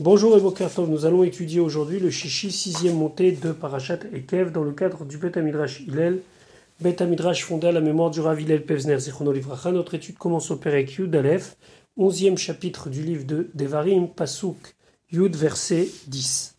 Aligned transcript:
Bonjour 0.00 0.36
et 0.36 0.40
Bokertov, 0.40 0.88
nous 0.88 1.06
allons 1.06 1.24
étudier 1.24 1.58
aujourd'hui 1.58 1.98
le 1.98 2.08
Shishi, 2.08 2.52
sixième 2.52 2.94
montée 2.94 3.32
de 3.32 3.50
Parashat 3.50 3.98
Ekev 4.12 4.52
dans 4.52 4.62
le 4.62 4.70
cadre 4.70 5.04
du 5.04 5.18
Bet 5.18 5.36
Amidrash 5.36 5.80
Hillel. 5.80 6.22
Bet 6.80 6.98
fondé 7.34 7.66
à 7.66 7.72
la 7.72 7.80
mémoire 7.80 8.12
du 8.12 8.20
Rav 8.20 8.40
Hillel 8.40 8.64
Pevzner. 8.64 8.96
Notre 9.72 9.94
étude 9.94 10.16
commence 10.16 10.52
au 10.52 10.56
Perek 10.56 10.98
Yud 10.98 11.16
Aleph, 11.16 11.56
onzième 11.96 12.38
chapitre 12.38 12.90
du 12.90 13.02
livre 13.02 13.24
de 13.26 13.50
Devarim, 13.54 14.06
Pasuk 14.06 14.76
Yud, 15.10 15.34
verset 15.34 15.88
10. 16.06 16.56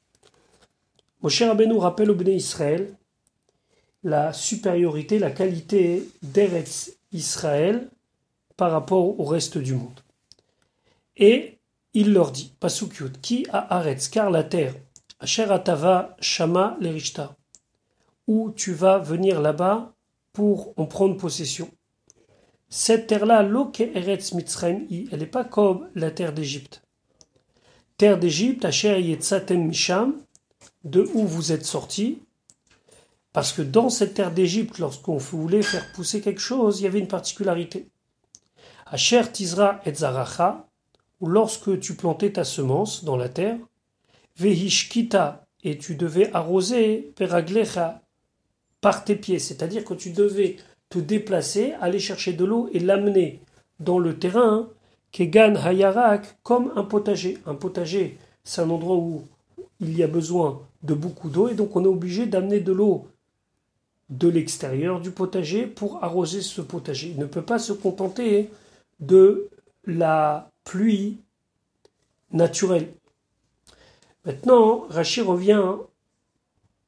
Moshe 1.22 1.42
Rabbeinu 1.42 1.78
rappelle 1.78 2.12
au 2.12 2.16
Bnei 2.16 2.36
Israël 2.36 2.94
la 4.04 4.34
supériorité, 4.34 5.18
la 5.18 5.32
qualité 5.32 6.04
d'Eretz 6.24 6.98
Israël 7.14 7.88
par 8.58 8.72
rapport 8.72 9.18
au 9.18 9.24
reste 9.24 9.58
du 9.58 9.76
monde. 9.76 10.02
Et 11.16 11.59
il 11.94 12.14
leur 12.14 12.32
dit, 12.32 12.54
Pasukyut, 12.60 13.20
qui 13.22 13.46
a 13.52 13.76
Aretz, 13.76 14.10
car 14.10 14.30
la 14.30 14.44
terre, 14.44 14.76
Asher 15.20 15.52
Atava 15.52 16.16
Shama 16.20 16.78
Lerishta, 16.80 17.36
où 18.28 18.52
tu 18.52 18.74
vas 18.74 19.00
venir 19.00 19.42
là-bas 19.42 19.94
pour 20.34 20.74
en 20.78 20.86
prendre 20.86 21.18
possession. 21.18 21.70
Cette 22.70 23.08
terre-là, 23.08 23.42
Loke 23.42 23.82
Eretz 23.82 24.34
Mitzrayim, 24.34 24.86
elle 25.12 25.20
n'est 25.20 25.26
pas 25.26 25.44
comme 25.44 25.90
la 25.96 26.12
terre 26.12 26.34
d'Égypte. 26.34 26.84
Terre 27.98 28.20
d'Égypte, 28.20 28.64
Asher 28.64 29.02
Yetzatem 29.02 29.68
Misham, 29.68 30.22
de 30.84 31.10
où 31.14 31.26
vous 31.26 31.52
êtes 31.52 31.66
sortis, 31.66 32.20
parce 33.34 33.52
que 33.52 33.62
dans 33.62 33.90
cette 33.90 34.14
terre 34.14 34.32
d'Égypte, 34.32 34.78
lorsqu'on 34.78 35.18
voulait 35.18 35.64
faire 35.64 35.92
pousser 35.94 36.22
quelque 36.22 36.40
chose, 36.40 36.80
il 36.80 36.84
y 36.84 36.88
avait 36.88 37.00
une 37.00 37.08
particularité. 37.08 37.90
Asher 38.86 39.24
Tizra 39.32 39.82
et 39.86 39.94
Zaracha, 39.94 40.66
ou 40.66 40.69
lorsque 41.22 41.80
tu 41.80 41.96
plantais 41.96 42.34
ta 42.34 42.44
semence 42.44 43.04
dans 43.04 43.18
la 43.18 43.30
terre, 43.30 43.58
Vehishkita, 44.38 45.46
et 45.64 45.78
tu 45.78 45.96
devais 45.96 46.34
arroser 46.34 47.12
Peraglecha 47.16 48.02
par 48.82 49.04
tes 49.04 49.16
pieds, 49.16 49.40
c'est-à-dire 49.40 49.84
que 49.84 49.94
tu 49.94 50.12
devais 50.12 50.56
te 50.90 51.00
déplacer, 51.00 51.74
aller 51.82 52.00
chercher 52.00 52.34
de 52.34 52.46
l'eau 52.46 52.70
et 52.72 52.80
l'amener 52.80 53.42
dans 53.80 54.00
le 54.00 54.18
terrain, 54.18 54.70
Kegan 55.12 55.56
Hayarak, 55.56 56.38
comme 56.44 56.72
un 56.76 56.84
potager. 56.84 57.38
Un 57.46 57.56
potager, 57.56 58.18
c'est 58.44 58.62
un 58.62 58.70
endroit 58.70 58.96
où 58.96 59.24
il 59.80 59.98
y 59.98 60.04
a 60.04 60.08
besoin 60.08 60.62
de 60.84 60.94
beaucoup 60.94 61.30
d'eau 61.30 61.50
et 61.50 61.56
donc 61.56 61.76
on 61.76 61.84
est 61.84 61.90
obligé 61.90 62.26
d'amener 62.26 62.60
de 62.60 62.72
l'eau 62.72 63.08
de 64.10 64.28
l'extérieur 64.28 65.00
du 65.00 65.12
potager 65.12 65.68
pour 65.68 66.04
arroser 66.04 66.42
ce 66.42 66.62
potager. 66.62 67.10
Il 67.10 67.20
ne 67.20 67.26
peut 67.26 67.44
pas 67.44 67.60
se 67.60 67.74
contenter 67.74 68.50
de 69.00 69.50
la 69.86 70.49
pluie 70.70 71.18
naturelle. 72.32 72.94
Maintenant, 74.24 74.86
Rachid 74.90 75.26
revient 75.26 75.66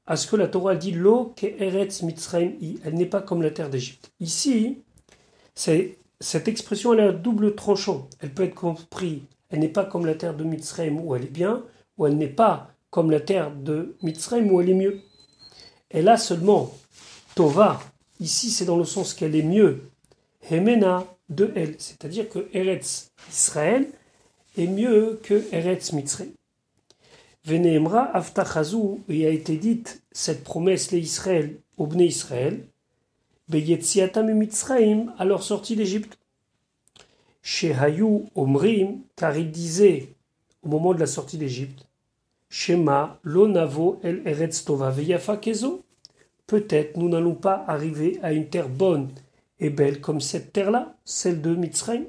à 0.06 0.16
ce 0.16 0.28
que 0.28 0.36
la 0.36 0.48
Torah 0.48 0.76
dit 0.76 0.92
l'eau 0.92 1.34
Eretz 1.42 2.04
Mitzrayim 2.04 2.54
Elle 2.84 2.94
n'est 2.94 3.08
pas 3.08 3.24
comme 3.24 3.42
la 3.42 3.50
terre 3.50 3.72
d'Égypte. 3.72 4.12
Ici, 4.20 4.84
cette 5.56 6.48
expression 6.48 6.92
a 6.92 7.02
un 7.02 7.12
double 7.12 7.56
tranchant. 7.56 8.08
Elle 8.20 8.32
peut 8.32 8.44
être 8.44 8.54
comprise. 8.54 9.22
Elle 9.50 9.62
n'est 9.62 9.68
pas 9.68 9.86
comme 9.86 10.06
la 10.06 10.14
terre 10.14 10.36
de 10.36 10.44
Mitzrayim 10.44 11.00
où 11.00 11.16
elle 11.16 11.24
est 11.24 11.34
bien, 11.34 11.64
ou 11.98 12.06
elle 12.06 12.18
n'est 12.18 12.28
pas 12.28 12.70
comme 12.92 13.10
la 13.10 13.20
terre 13.20 13.50
de 13.50 13.96
Mitzrayim 14.04 14.52
où 14.52 14.62
elle 14.62 14.70
est 14.70 14.76
mieux. 14.76 15.02
Elle 15.90 16.08
a 16.08 16.18
seulement 16.18 16.72
Tova. 17.34 17.80
Ici, 18.20 18.52
c'est 18.52 18.66
dans 18.66 18.78
le 18.78 18.86
sens 18.86 19.16
qu'elle 19.16 19.36
est 19.36 19.42
mieux. 19.42 19.90
Hemena 20.52 21.08
de 21.32 21.52
elle. 21.56 21.76
C'est-à-dire 21.80 22.30
que 22.30 22.48
Eretz 22.54 23.12
Israël 23.30 23.88
est 24.58 24.68
mieux 24.68 25.20
que 25.24 25.44
Eretz 25.52 25.94
Mitzrayim. 25.94 26.32
Veneemra 27.46 28.16
Aftachazu, 28.16 29.00
il 29.10 29.26
a 29.26 29.30
été 29.30 29.58
dite 29.58 30.04
cette 30.12 30.44
promesse 30.44 30.92
les 30.92 31.00
Israël, 31.00 31.58
au 31.78 31.88
Bnei 31.88 32.08
Israël, 32.08 32.64
Beyetziatam 33.50 34.32
Mitzrayim, 34.32 35.14
à 35.18 35.26
leur 35.26 35.42
sortie 35.42 35.76
d'Égypte. 35.76 36.20
Chez 37.42 37.74
Hayou 37.74 38.30
Omrim, 38.36 39.00
car 39.16 39.36
il 39.36 39.50
disait 39.50 40.10
au 40.62 40.70
moment 40.70 40.94
de 40.94 41.00
la 41.00 41.08
sortie 41.08 41.40
d'Égypte, 41.40 41.88
Shema 42.50 43.20
Lonavo 43.24 44.00
El 44.04 44.22
Eretz 44.26 44.64
Tova. 44.64 44.94
Peut-être 46.46 46.98
nous 46.98 47.10
n'allons 47.10 47.34
pas 47.34 47.64
arriver 47.68 48.20
à 48.22 48.34
une 48.34 48.48
terre 48.48 48.70
bonne 48.70 49.10
et 49.62 49.70
belle 49.70 50.02
comme 50.02 50.20
cette 50.20 50.52
terre-là, 50.52 50.98
celle 51.06 51.42
de 51.42 51.56
Mitzrayim. 51.56 52.06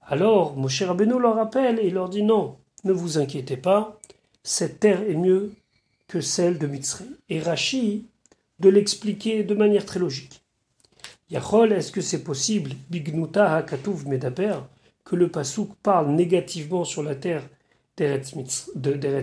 Alors 0.00 0.56
Moshe 0.56 0.82
Rabbeinu 0.82 1.20
leur 1.20 1.34
rappelle 1.34 1.78
et 1.80 1.90
leur 1.90 2.08
dit 2.08 2.22
non, 2.22 2.56
ne 2.84 2.92
vous 2.92 3.18
inquiétez 3.18 3.56
pas, 3.56 4.00
cette 4.42 4.80
terre 4.80 5.02
est 5.02 5.16
mieux 5.16 5.52
que 6.08 6.20
celle 6.20 6.58
de 6.58 6.66
Mitzrayim. 6.66 7.10
Et 7.28 7.40
Rashi 7.40 8.06
de 8.60 8.68
l'expliquer 8.68 9.42
de 9.42 9.54
manière 9.54 9.84
très 9.84 9.98
logique. 9.98 10.42
Yachol, 11.30 11.72
est-ce 11.72 11.90
que 11.90 12.00
c'est 12.00 12.22
possible, 12.22 12.72
Bignuta 12.90 13.56
Hakatuv 13.56 14.06
Medaber, 14.06 14.58
que 15.04 15.16
le 15.16 15.28
Pasuk 15.28 15.70
parle 15.82 16.12
négativement 16.12 16.84
sur 16.84 17.02
la 17.02 17.16
terre 17.16 17.42
d'Eretz 17.96 18.34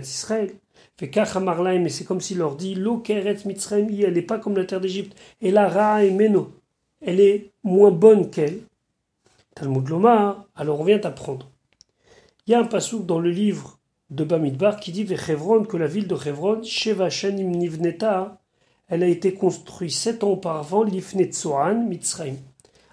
Israël? 0.04 0.52
Mais 1.00 1.88
c'est 1.88 2.04
comme 2.04 2.20
s'il 2.20 2.38
leur 2.38 2.56
dit 2.56 2.74
Lo 2.74 3.02
Mitzrayim, 3.46 3.88
elle 4.02 4.14
n'est 4.14 4.22
pas 4.22 4.38
comme 4.38 4.56
la 4.56 4.64
terre 4.64 4.80
d'Égypte. 4.80 5.16
Et 5.40 5.50
la 5.50 6.04
et 6.04 6.10
Meno, 6.10 6.52
elle 7.04 7.20
est 7.20 7.50
moins 7.62 7.90
bonne 7.90 8.30
qu'elle. 8.30 8.60
Talmud 9.54 9.88
Lomar, 9.88 10.46
alors 10.54 10.80
on 10.80 10.84
vient 10.84 11.00
apprendre. 11.00 11.50
Il 12.46 12.52
y 12.52 12.54
a 12.54 12.60
un 12.60 12.64
passouk 12.64 13.06
dans 13.06 13.18
le 13.18 13.30
livre 13.30 13.78
de 14.10 14.24
Bamidbar 14.24 14.78
qui 14.78 14.92
dit 14.92 15.04
que 15.06 15.76
la 15.76 15.86
ville 15.86 16.06
de 16.06 16.16
Chevron, 16.16 16.62
Sheva 16.62 17.10
Shanim 17.10 17.50
Nivneta, 17.50 18.38
elle 18.88 19.02
a 19.02 19.06
été 19.06 19.34
construite 19.34 19.90
sept 19.90 20.22
ans 20.22 20.30
auparavant, 20.30 20.82
Lifne 20.82 21.24
Tsoan, 21.24 21.86
Mitzrayim, 21.86 22.36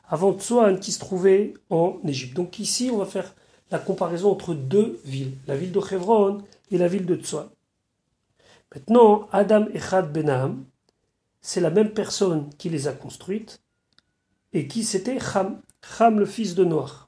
avant 0.08 0.38
Tsoan 0.38 0.80
qui 0.80 0.92
se 0.92 1.00
trouvait 1.00 1.54
en 1.70 1.98
Égypte. 2.06 2.36
Donc 2.36 2.60
ici, 2.60 2.90
on 2.92 2.98
va 2.98 3.06
faire 3.06 3.36
la 3.72 3.80
comparaison 3.80 4.32
entre 4.32 4.54
deux 4.54 5.00
villes, 5.04 5.34
la 5.48 5.56
ville 5.56 5.72
de 5.72 5.82
Chevron 5.82 6.40
et 6.72 6.78
la 6.78 6.88
ville 6.88 7.06
de 7.06 7.16
Tsoan. 7.16 7.50
Maintenant, 8.74 9.28
Adam 9.32 9.66
Echad 9.74 10.12
Benam, 10.12 10.64
c'est 11.42 11.62
la 11.62 11.70
même 11.70 11.92
personne 11.92 12.50
qui 12.58 12.70
les 12.70 12.88
a 12.88 12.94
construites, 12.94 13.62
et 14.54 14.68
qui 14.68 14.84
c'était 14.84 15.20
Cham, 15.20 15.62
Cham 15.98 16.20
le 16.20 16.26
fils 16.26 16.56
de 16.56 16.64
Noach. 16.64 17.08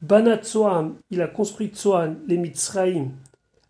Banat 0.00 0.42
Tsoam, 0.42 0.96
il 1.10 1.22
a 1.22 1.28
construit 1.28 1.68
Tsoan, 1.68 2.16
les 2.26 2.36
Mitzraïm, 2.36 3.10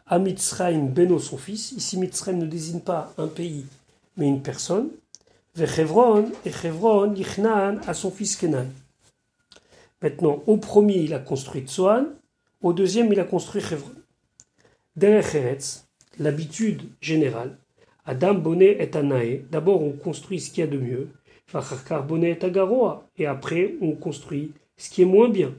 à 0.07 0.19
Mitzraïm, 0.19 0.89
Beno 0.89 1.19
son 1.19 1.37
fils. 1.37 1.73
Ici, 1.73 1.99
Mitzraïm 1.99 2.39
ne 2.39 2.47
désigne 2.47 2.81
pas 2.81 3.13
un 3.19 3.29
pays, 3.29 3.67
mais 4.17 4.29
une 4.29 4.43
personne. 4.43 4.89
Vechevron, 5.55 6.33
et 6.47 6.51
Chevron, 6.51 7.15
à 7.87 7.95
son 7.95 8.11
fils 8.11 8.37
Kenan. 8.37 8.67
Maintenant, 10.01 10.43
au 10.47 10.57
premier, 10.57 10.99
il 10.99 11.13
a 11.13 11.19
construit 11.19 11.63
Tsoan, 11.63 12.07
au 12.63 12.73
deuxième, 12.73 13.13
il 13.13 13.21
a 13.21 13.25
construit 13.25 13.61
Chevron. 13.61 13.93
Derech 14.97 15.37
l'habitude 16.19 16.83
générale. 17.01 17.57
Adam 18.05 18.35
Bonnet 18.35 18.77
est 18.79 18.97
Anae. 18.97 19.45
D'abord, 19.51 19.83
on 19.83 19.93
construit 19.93 20.41
ce 20.41 20.51
qu'il 20.51 20.61
y 20.61 20.67
a 20.67 20.71
de 20.71 20.79
mieux. 20.79 21.09
Et 23.17 23.27
après, 23.27 23.75
on 23.81 23.93
construit 23.93 24.53
ce 24.77 24.91
qui 24.91 25.03
est 25.03 25.07
moins 25.07 25.29
bien. 25.29 25.55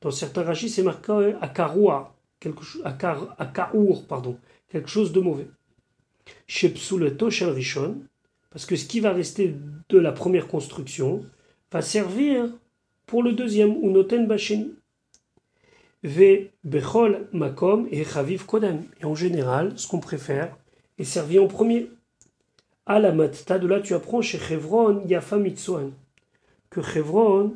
Dans 0.00 0.10
certains 0.10 0.42
rachis, 0.42 0.70
c'est 0.70 0.82
marqué 0.82 1.34
Akaroa, 1.40 2.14
quelque 2.38 2.62
chose, 2.62 2.82
pardon, 4.08 4.38
quelque 4.68 4.88
chose 4.88 5.12
de 5.12 5.20
mauvais. 5.20 5.48
Rishon, 6.48 8.02
parce 8.50 8.66
que 8.66 8.76
ce 8.76 8.86
qui 8.86 9.00
va 9.00 9.12
rester 9.12 9.54
de 9.88 9.98
la 9.98 10.12
première 10.12 10.48
construction 10.48 11.24
va 11.72 11.82
servir 11.82 12.48
pour 13.06 13.22
le 13.22 13.32
deuxième, 13.32 13.76
ou 13.76 13.90
Noten. 13.90 14.28
Ve 16.02 16.48
Bechol 16.64 17.28
Makom 17.32 17.86
et 17.90 18.04
Chaviv 18.04 18.46
Kodem. 18.46 18.84
Et 19.00 19.04
en 19.04 19.14
général, 19.14 19.78
ce 19.78 19.86
qu'on 19.86 20.00
préfère 20.00 20.56
est 20.98 21.04
servi 21.04 21.38
en 21.38 21.46
premier. 21.46 21.90
À 22.92 22.98
la 22.98 23.12
matta, 23.12 23.60
de 23.60 23.68
là 23.68 23.78
tu 23.78 23.94
apprends 23.94 24.20
chez 24.20 24.40
Chevron 24.40 25.06
Yafa 25.06 25.36
Mitsuan, 25.36 25.92
que 26.70 26.82
Chevron 26.82 27.54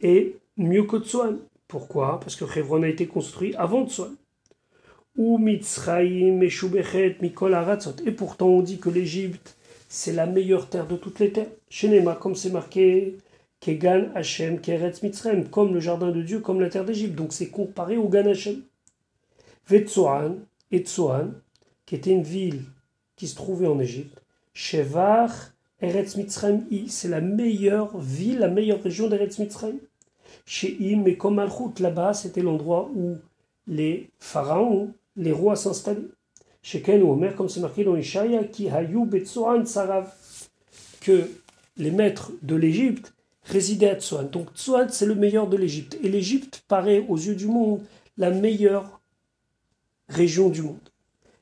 est 0.00 0.38
mieux 0.56 0.82
que 0.82 0.98
Tsuan. 0.98 1.38
Pourquoi? 1.68 2.18
Parce 2.18 2.34
que 2.34 2.48
Chevron 2.48 2.82
a 2.82 2.88
été 2.88 3.06
construit 3.06 3.54
avant 3.54 3.86
Tsuan. 3.86 4.16
Ou 5.16 5.38
Mitzrayim 5.38 6.38
Meshubechet 6.38 7.18
Mikol 7.22 7.54
Aratzot. 7.54 7.94
Et 8.06 8.10
pourtant 8.10 8.48
on 8.48 8.60
dit 8.60 8.78
que 8.78 8.90
l'Égypte 8.90 9.56
c'est 9.88 10.12
la 10.12 10.26
meilleure 10.26 10.68
terre 10.68 10.88
de 10.88 10.96
toutes 10.96 11.20
les 11.20 11.30
terres. 11.30 11.46
Chez 11.70 11.86
Nema, 11.86 12.16
comme 12.16 12.34
c'est 12.34 12.50
marqué 12.50 13.18
Kegan 13.60 14.10
Hashem 14.16 14.60
Keretz 14.60 15.00
Mitzrayim, 15.04 15.44
comme 15.44 15.74
le 15.74 15.78
jardin 15.78 16.10
de 16.10 16.22
Dieu, 16.22 16.40
comme 16.40 16.60
la 16.60 16.70
terre 16.70 16.84
d'Égypte. 16.84 17.14
Donc 17.14 17.32
c'est 17.32 17.50
comparé 17.50 17.96
au 17.98 18.08
Gan 18.08 18.26
Hashem. 18.26 18.62
Vetsoan 19.68 20.40
et 20.72 20.80
Tsoan, 20.80 21.34
qui 21.84 21.94
était 21.94 22.10
une 22.10 22.24
ville 22.24 22.64
qui 23.14 23.28
se 23.28 23.36
trouvait 23.36 23.68
en 23.68 23.78
Égypte. 23.78 24.25
Shevar 24.56 25.30
Eretz 25.82 26.16
Mitzrayim, 26.16 26.64
c'est 26.88 27.08
la 27.08 27.20
meilleure 27.20 27.98
ville, 27.98 28.38
la 28.38 28.48
meilleure 28.48 28.82
région 28.82 29.06
d'Eretz 29.06 29.38
Mitzrayim. 29.38 29.76
Chez 30.46 30.78
Im 30.80 31.04
et 31.04 31.18
comme 31.18 31.34
Malchut, 31.34 31.78
là-bas, 31.78 32.14
c'était 32.14 32.40
l'endroit 32.40 32.90
où 32.94 33.18
les 33.66 34.08
pharaons, 34.18 34.94
les 35.14 35.30
rois 35.30 35.56
s'installaient. 35.56 36.08
Chez 36.62 36.80
Ken 36.80 37.02
ou 37.02 37.12
Omer, 37.12 37.36
comme 37.36 37.50
c'est 37.50 37.60
marqué 37.60 37.84
dans 37.84 37.96
Ishaya, 37.96 38.44
qui 38.44 38.70
hayu 38.70 39.04
betsoan 39.04 39.66
sarav, 39.66 40.10
que 41.02 41.30
les 41.76 41.90
maîtres 41.90 42.32
de 42.40 42.56
l'Égypte 42.56 43.12
résidaient 43.42 43.90
à 43.90 44.00
Tsoan. 44.00 44.30
Donc 44.30 44.54
Tsoan, 44.54 44.88
c'est 44.88 45.04
le 45.04 45.16
meilleur 45.16 45.48
de 45.48 45.58
l'Égypte. 45.58 45.98
Et 46.02 46.08
l'Égypte 46.08 46.64
paraît 46.66 47.04
aux 47.10 47.18
yeux 47.18 47.36
du 47.36 47.46
monde 47.46 47.82
la 48.16 48.30
meilleure 48.30 49.02
région 50.08 50.48
du 50.48 50.62
monde. 50.62 50.88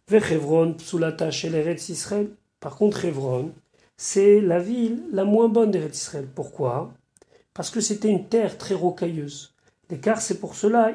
Vers 0.09 0.33
Hebron, 0.33 0.75
Psulata, 0.75 1.31
chez 1.31 1.49
l'Eretz 1.49 1.89
Israël. 1.91 2.29
Par 2.65 2.77
contre, 2.77 3.05
Hebron, 3.05 3.53
c'est 3.99 4.41
la 4.41 4.59
ville 4.59 5.03
la 5.13 5.27
moins 5.27 5.49
bonne 5.49 5.71
d'Eretz 5.71 5.99
Israël. 5.99 6.27
Pourquoi? 6.35 6.95
Parce 7.53 7.69
que 7.69 7.83
c'était 7.83 8.09
une 8.09 8.27
terre 8.27 8.57
très 8.57 8.75
rocailleuse. 8.75 9.55
Car 10.01 10.23
c'est 10.23 10.41
pour 10.41 10.55
cela, 10.55 10.93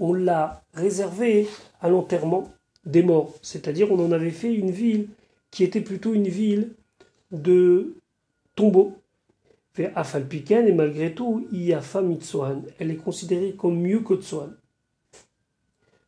on 0.00 0.14
l'a 0.14 0.64
réservé 0.74 1.46
à 1.80 1.88
l'enterrement 1.88 2.52
des 2.84 3.04
morts. 3.04 3.38
C'est-à-dire, 3.40 3.92
on 3.92 4.04
en 4.04 4.10
avait 4.10 4.32
fait 4.32 4.52
une 4.52 4.72
ville 4.72 5.10
qui 5.52 5.62
était 5.62 5.80
plutôt 5.80 6.12
une 6.12 6.26
ville 6.26 6.72
de 7.30 7.94
tombeaux. 8.56 8.94
Afalpiken, 9.94 10.66
et 10.66 10.72
malgré 10.72 11.14
tout, 11.14 11.46
Iafa 11.52 12.02
Mitsohan, 12.02 12.62
elle 12.80 12.90
est 12.90 12.96
considérée 12.96 13.54
comme 13.56 13.80
mieux 13.80 14.00
que 14.00 14.14
Tsohan. 14.14 14.50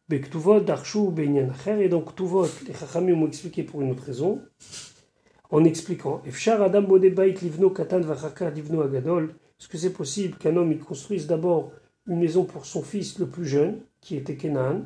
Bektuvot, 0.08 0.60
Darshu, 0.60 1.10
Benyan 1.10 1.48
et 1.80 1.88
donc 1.88 2.14
Tuvot, 2.14 2.46
les 2.66 2.74
Chachamim 2.74 3.16
m'ont 3.16 3.26
expliqué 3.26 3.62
pour 3.62 3.80
une 3.80 3.92
autre 3.92 4.04
raison, 4.04 4.42
en 5.50 5.64
expliquant 5.64 6.20
Efshar 6.26 6.60
Adam 6.60 6.82
Bodebait 6.82 7.32
Livno 7.32 7.70
Katan 7.70 8.00
Vachakar 8.00 8.50
Livno 8.50 8.82
Agadol, 8.82 9.34
est-ce 9.58 9.66
que 9.66 9.78
c'est 9.78 9.94
possible 9.94 10.36
qu'un 10.36 10.56
homme 10.56 10.72
il 10.72 10.78
construise 10.78 11.26
d'abord 11.26 11.72
une 12.06 12.18
maison 12.18 12.44
pour 12.44 12.66
son 12.66 12.82
fils 12.82 13.18
le 13.18 13.26
plus 13.26 13.46
jeune, 13.46 13.80
qui 14.02 14.16
était 14.16 14.36
Kenan, 14.36 14.82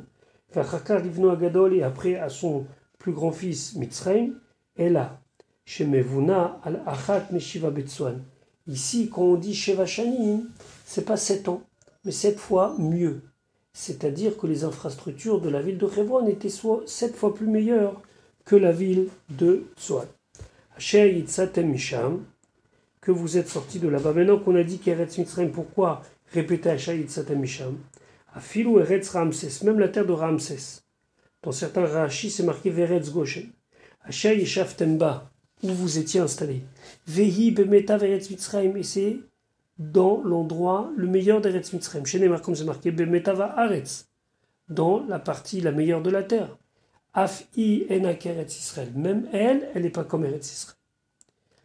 Vachakar 0.54 1.00
Livno 1.00 1.30
Agadol, 1.30 1.74
et 1.74 1.82
après 1.82 2.14
à 2.14 2.28
son 2.28 2.66
plus 2.98 3.12
grand 3.12 3.32
fils 3.32 3.74
Mitzrayim, 3.74 4.34
et 4.76 4.88
là, 4.88 5.20
Shemevuna 5.64 6.60
al 6.62 6.80
Achat 6.86 7.26
Meshiva 7.32 7.70
Betswan. 7.70 8.22
Ici, 8.68 9.10
quand 9.12 9.22
on 9.22 9.34
dit 9.34 9.54
Sheva 9.54 9.84
Shanim, 9.84 10.48
c'est 10.86 11.04
pas 11.04 11.16
sept 11.16 11.48
ans, 11.48 11.62
mais 12.04 12.12
sept 12.12 12.38
fois 12.38 12.76
mieux. 12.78 13.22
C'est-à-dire 13.80 14.36
que 14.36 14.48
les 14.48 14.64
infrastructures 14.64 15.40
de 15.40 15.48
la 15.48 15.62
ville 15.62 15.78
de 15.78 15.86
Hebron 15.86 16.26
étaient 16.26 16.48
soit 16.48 16.82
sept 16.86 17.14
fois 17.14 17.32
plus 17.32 17.46
meilleures 17.46 18.02
que 18.44 18.56
la 18.56 18.72
ville 18.72 19.06
de 19.30 19.66
Tsoan. 19.76 20.08
Misham, 21.64 22.24
que 23.00 23.12
vous 23.12 23.38
êtes 23.38 23.48
sortis 23.48 23.78
de 23.78 23.86
là-bas. 23.86 24.12
Maintenant 24.12 24.40
qu'on 24.40 24.56
a 24.56 24.64
dit 24.64 24.78
qu'Eretz 24.78 25.16
Mitzrayim, 25.16 25.50
pourquoi 25.50 26.02
répéter 26.32 26.76
Satem 27.06 27.38
Misham? 27.38 27.78
Afilou 28.34 28.80
Eretz 28.80 29.10
Ramses, 29.10 29.62
même 29.62 29.78
la 29.78 29.88
terre 29.88 30.06
de 30.06 30.12
Ramses. 30.12 30.82
Dans 31.44 31.52
certains 31.52 31.86
Rashi, 31.86 32.30
c'est 32.32 32.42
marqué 32.42 32.70
Veretz 32.70 33.12
Goshen. 33.12 33.46
Ashay 34.02 34.44
Temba, 34.76 35.30
où 35.62 35.68
vous 35.68 35.98
étiez 35.98 36.18
installés. 36.18 36.64
Vehi 37.06 37.52
Bemeta 37.52 37.96
Veretz 37.96 38.28
Mitzrayim, 38.28 38.76
et 38.76 39.20
dans 39.78 40.22
l'endroit 40.22 40.90
le 40.96 41.06
meilleur 41.06 41.40
d'Eretz 41.40 41.72
Mitzrayim. 41.72 42.04
Chez 42.04 42.18
Neymar, 42.18 42.42
comme 42.42 42.54
c'est 42.54 42.64
marqué, 42.64 42.90
Bemetava 42.90 43.54
dans 44.68 45.04
la 45.06 45.18
partie 45.18 45.60
la 45.60 45.72
meilleure 45.72 46.02
de 46.02 46.10
la 46.10 46.22
terre. 46.22 46.56
Af-i 47.14 47.86
Eretz 47.88 48.58
Israël. 48.58 48.92
Même 48.94 49.28
elle, 49.32 49.70
elle 49.74 49.82
n'est 49.82 49.90
pas 49.90 50.04
comme 50.04 50.24
Eretz 50.24 50.52
Israël. 50.52 50.76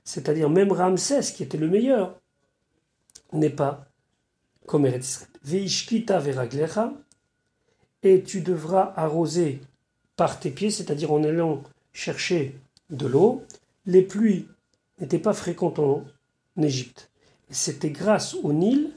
C'est-à-dire 0.03 0.49
même 0.49 0.71
Ramsès, 0.71 1.33
qui 1.33 1.43
était 1.43 1.57
le 1.57 1.67
meilleur, 1.67 2.19
n'est 3.31 3.49
pas 3.49 3.87
comme 4.65 4.85
Eretz 4.85 5.07
Israël. 5.07 5.29
Veishkita 5.43 6.19
veraglecha, 6.19 6.93
et 8.03 8.23
tu 8.23 8.41
devras 8.41 8.93
arroser 8.95 9.61
par 10.15 10.39
tes 10.39 10.51
pieds, 10.51 10.71
c'est-à-dire 10.71 11.11
en 11.11 11.23
allant 11.23 11.63
chercher 11.93 12.55
de 12.89 13.07
l'eau. 13.07 13.43
Les 13.85 14.01
pluies 14.01 14.47
n'étaient 14.99 15.19
pas 15.19 15.33
fréquentes 15.33 15.79
en 15.79 16.05
Égypte. 16.57 17.11
C'était 17.49 17.91
grâce 17.91 18.35
au 18.35 18.53
Nil 18.53 18.91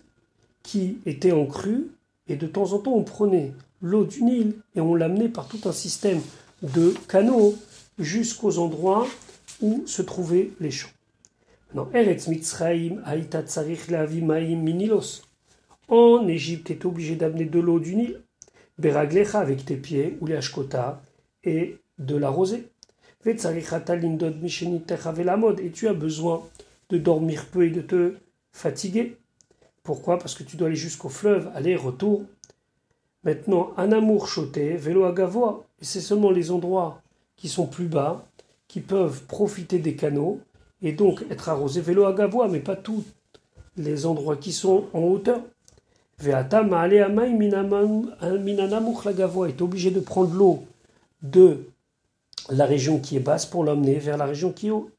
qui 0.62 0.98
était 1.06 1.32
en 1.32 1.46
crue 1.46 1.88
et 2.28 2.36
de 2.36 2.46
temps 2.46 2.72
en 2.72 2.78
temps 2.78 2.94
on 2.94 3.04
prenait 3.04 3.52
l'eau 3.82 4.04
du 4.04 4.22
Nil 4.22 4.54
et 4.74 4.80
on 4.80 4.94
l'amenait 4.94 5.28
par 5.28 5.48
tout 5.48 5.60
un 5.68 5.72
système 5.72 6.20
de 6.62 6.94
canaux 7.08 7.54
jusqu'aux 7.98 8.58
endroits 8.58 9.06
où 9.60 9.82
se 9.86 10.02
trouvaient 10.02 10.50
les 10.60 10.70
champs. 10.70 10.88
En 15.88 16.26
Égypte, 16.26 16.66
tu 16.66 16.72
es 16.72 16.86
obligé 16.86 17.16
d'amener 17.16 17.44
de 17.44 17.60
l'eau 17.60 17.78
du 17.78 17.96
Nil, 17.96 18.20
Beraglecha 18.78 19.40
avec 19.40 19.64
tes 19.64 19.76
pieds, 19.76 20.16
ou 20.20 20.26
les 20.26 20.36
Ashkota, 20.36 21.02
et 21.44 21.78
de 21.98 22.16
l'arroser. 22.16 22.68
Et 23.24 23.36
tu 23.36 23.46
as 25.88 25.94
besoin 25.94 26.42
de 26.88 26.98
dormir 26.98 27.46
peu 27.46 27.66
et 27.66 27.70
de 27.70 27.80
te 27.80 28.14
fatigué. 28.56 29.18
Pourquoi? 29.82 30.18
Parce 30.18 30.34
que 30.34 30.42
tu 30.42 30.56
dois 30.56 30.68
aller 30.68 30.76
jusqu'au 30.76 31.08
fleuve, 31.08 31.50
aller, 31.54 31.76
retour. 31.76 32.24
Maintenant, 33.22 33.72
un 33.76 33.92
amour 33.92 34.28
choté, 34.28 34.76
vélo 34.76 35.04
à 35.04 35.12
gavois. 35.12 35.64
Et 35.80 35.84
c'est 35.84 36.00
seulement 36.00 36.30
les 36.30 36.50
endroits 36.50 37.02
qui 37.36 37.48
sont 37.48 37.66
plus 37.66 37.86
bas 37.86 38.26
qui 38.66 38.80
peuvent 38.80 39.22
profiter 39.24 39.78
des 39.78 39.94
canaux 39.94 40.40
et 40.82 40.92
donc 40.92 41.24
être 41.30 41.48
arrosés 41.48 41.80
vélo 41.80 42.04
à 42.06 42.12
gavois, 42.12 42.48
mais 42.48 42.60
pas 42.60 42.76
tous 42.76 43.04
les 43.76 44.06
endroits 44.06 44.36
qui 44.36 44.52
sont 44.52 44.86
en 44.92 45.00
hauteur. 45.00 45.40
Veata 46.18 46.62
la 46.62 46.88
gavois 49.12 49.48
est 49.48 49.60
obligé 49.60 49.90
de 49.90 50.00
prendre 50.00 50.34
l'eau 50.34 50.64
de 51.22 51.66
la 52.48 52.64
région 52.64 52.98
qui 53.00 53.16
est 53.16 53.20
basse 53.20 53.44
pour 53.44 53.64
l'emmener 53.64 53.98
vers 53.98 54.16
la 54.16 54.24
région 54.24 54.50
qui 54.50 54.68
est 54.68 54.70
haute. 54.70 54.92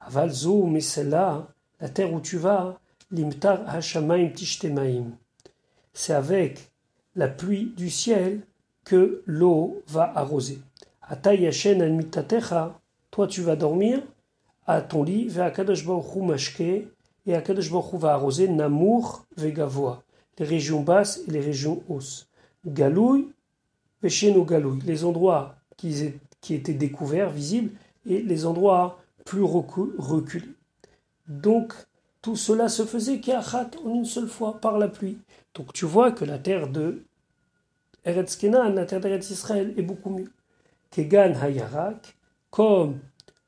Avalzo, 0.00 0.66
mais 0.66 0.80
celle-là, 0.80 1.46
la 1.80 1.88
terre 1.88 2.12
où 2.12 2.20
tu 2.20 2.38
vas, 2.38 2.80
Limtar 3.10 3.68
Hashamaim 3.68 4.30
Tishtemaim. 4.30 5.12
C'est 5.94 6.12
avec 6.12 6.70
la 7.14 7.28
pluie 7.28 7.72
du 7.76 7.90
ciel 7.90 8.42
que 8.84 9.22
l'eau 9.26 9.82
va 9.86 10.12
arroser. 10.14 10.58
Atayashen 11.02 11.96
Mitatecha, 11.96 12.78
toi 13.10 13.26
tu 13.26 13.40
vas 13.40 13.56
dormir 13.56 14.02
à 14.66 14.82
ton 14.82 15.02
lit, 15.02 15.28
vers 15.28 15.52
Kadosh 15.52 15.86
Mashke, 15.86 16.60
et 16.60 17.34
Akadosh 17.34 17.70
Baruch 17.70 17.94
va 17.94 18.12
arroser 18.12 18.48
Namour 18.48 19.24
Vegavoa, 19.36 20.02
les 20.38 20.44
régions 20.44 20.82
basses 20.82 21.20
et 21.26 21.30
les 21.30 21.40
régions 21.40 21.82
hausses. 21.88 22.28
Galouille, 22.66 23.28
Vesheno 24.02 24.44
Galouille, 24.44 24.82
les 24.84 25.04
endroits 25.04 25.56
qui 25.76 26.14
étaient 26.50 26.74
découverts, 26.74 27.30
visibles, 27.30 27.70
et 28.04 28.22
les 28.22 28.44
endroits 28.44 28.98
plus 29.24 29.42
reculés. 29.42 30.54
Donc, 31.26 31.74
tout 32.28 32.36
cela 32.36 32.68
se 32.68 32.84
faisait 32.84 33.20
qu'achat 33.20 33.70
en 33.86 33.94
une 33.94 34.04
seule 34.04 34.28
fois 34.28 34.60
par 34.60 34.76
la 34.76 34.88
pluie. 34.88 35.16
Donc 35.54 35.72
tu 35.72 35.86
vois 35.86 36.12
que 36.12 36.26
la 36.26 36.38
terre 36.38 36.68
de 36.68 37.02
Eretz 38.04 38.36
Kenan, 38.36 38.74
la 38.74 38.84
terre 38.84 39.00
d'Eretz 39.00 39.30
Israël, 39.30 39.72
est 39.78 39.82
beaucoup 39.82 40.10
mieux. 40.10 40.30
Kegan 40.90 41.32
Hayarak, 41.40 42.16
comme 42.50 42.98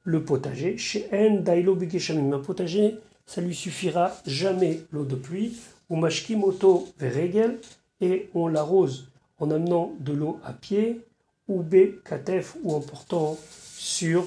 le 0.04 0.24
potager, 0.24 0.78
chez 0.78 1.06
En 1.12 1.42
Dailo 1.42 1.76
Un 1.76 2.38
potager, 2.38 2.96
ça 3.26 3.42
lui 3.42 3.54
suffira 3.54 4.12
jamais 4.24 4.80
l'eau 4.92 5.04
de 5.04 5.16
pluie, 5.16 5.58
ou 5.90 5.96
Mashkimoto 5.96 6.88
Veregel, 6.98 7.58
et 8.00 8.30
on 8.32 8.48
l'arrose 8.48 9.10
en 9.40 9.50
amenant 9.50 9.92
de 10.00 10.14
l'eau 10.14 10.40
à 10.42 10.54
pied, 10.54 11.02
ou 11.48 11.62
Katef, 12.02 12.56
ou 12.62 12.72
en 12.72 12.80
portant 12.80 13.36
sur 13.76 14.24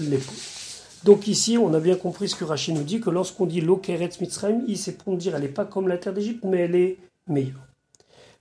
l'épaule. 0.00 0.63
Donc 1.04 1.28
ici, 1.28 1.58
on 1.58 1.74
a 1.74 1.80
bien 1.80 1.96
compris 1.96 2.30
ce 2.30 2.34
que 2.34 2.44
Rachid 2.44 2.74
nous 2.74 2.82
dit, 2.82 2.98
que 2.98 3.10
lorsqu'on 3.10 3.44
dit 3.44 3.60
l'Okeretz 3.60 4.20
Mitzrayim, 4.20 4.64
c'est 4.74 4.96
pour 4.96 5.16
dire 5.18 5.34
elle 5.34 5.42
n'est 5.42 5.48
pas 5.48 5.66
comme 5.66 5.86
la 5.86 5.98
terre 5.98 6.14
d'Égypte, 6.14 6.44
mais 6.44 6.60
elle 6.60 6.74
est 6.74 6.96
meilleure. 7.28 7.60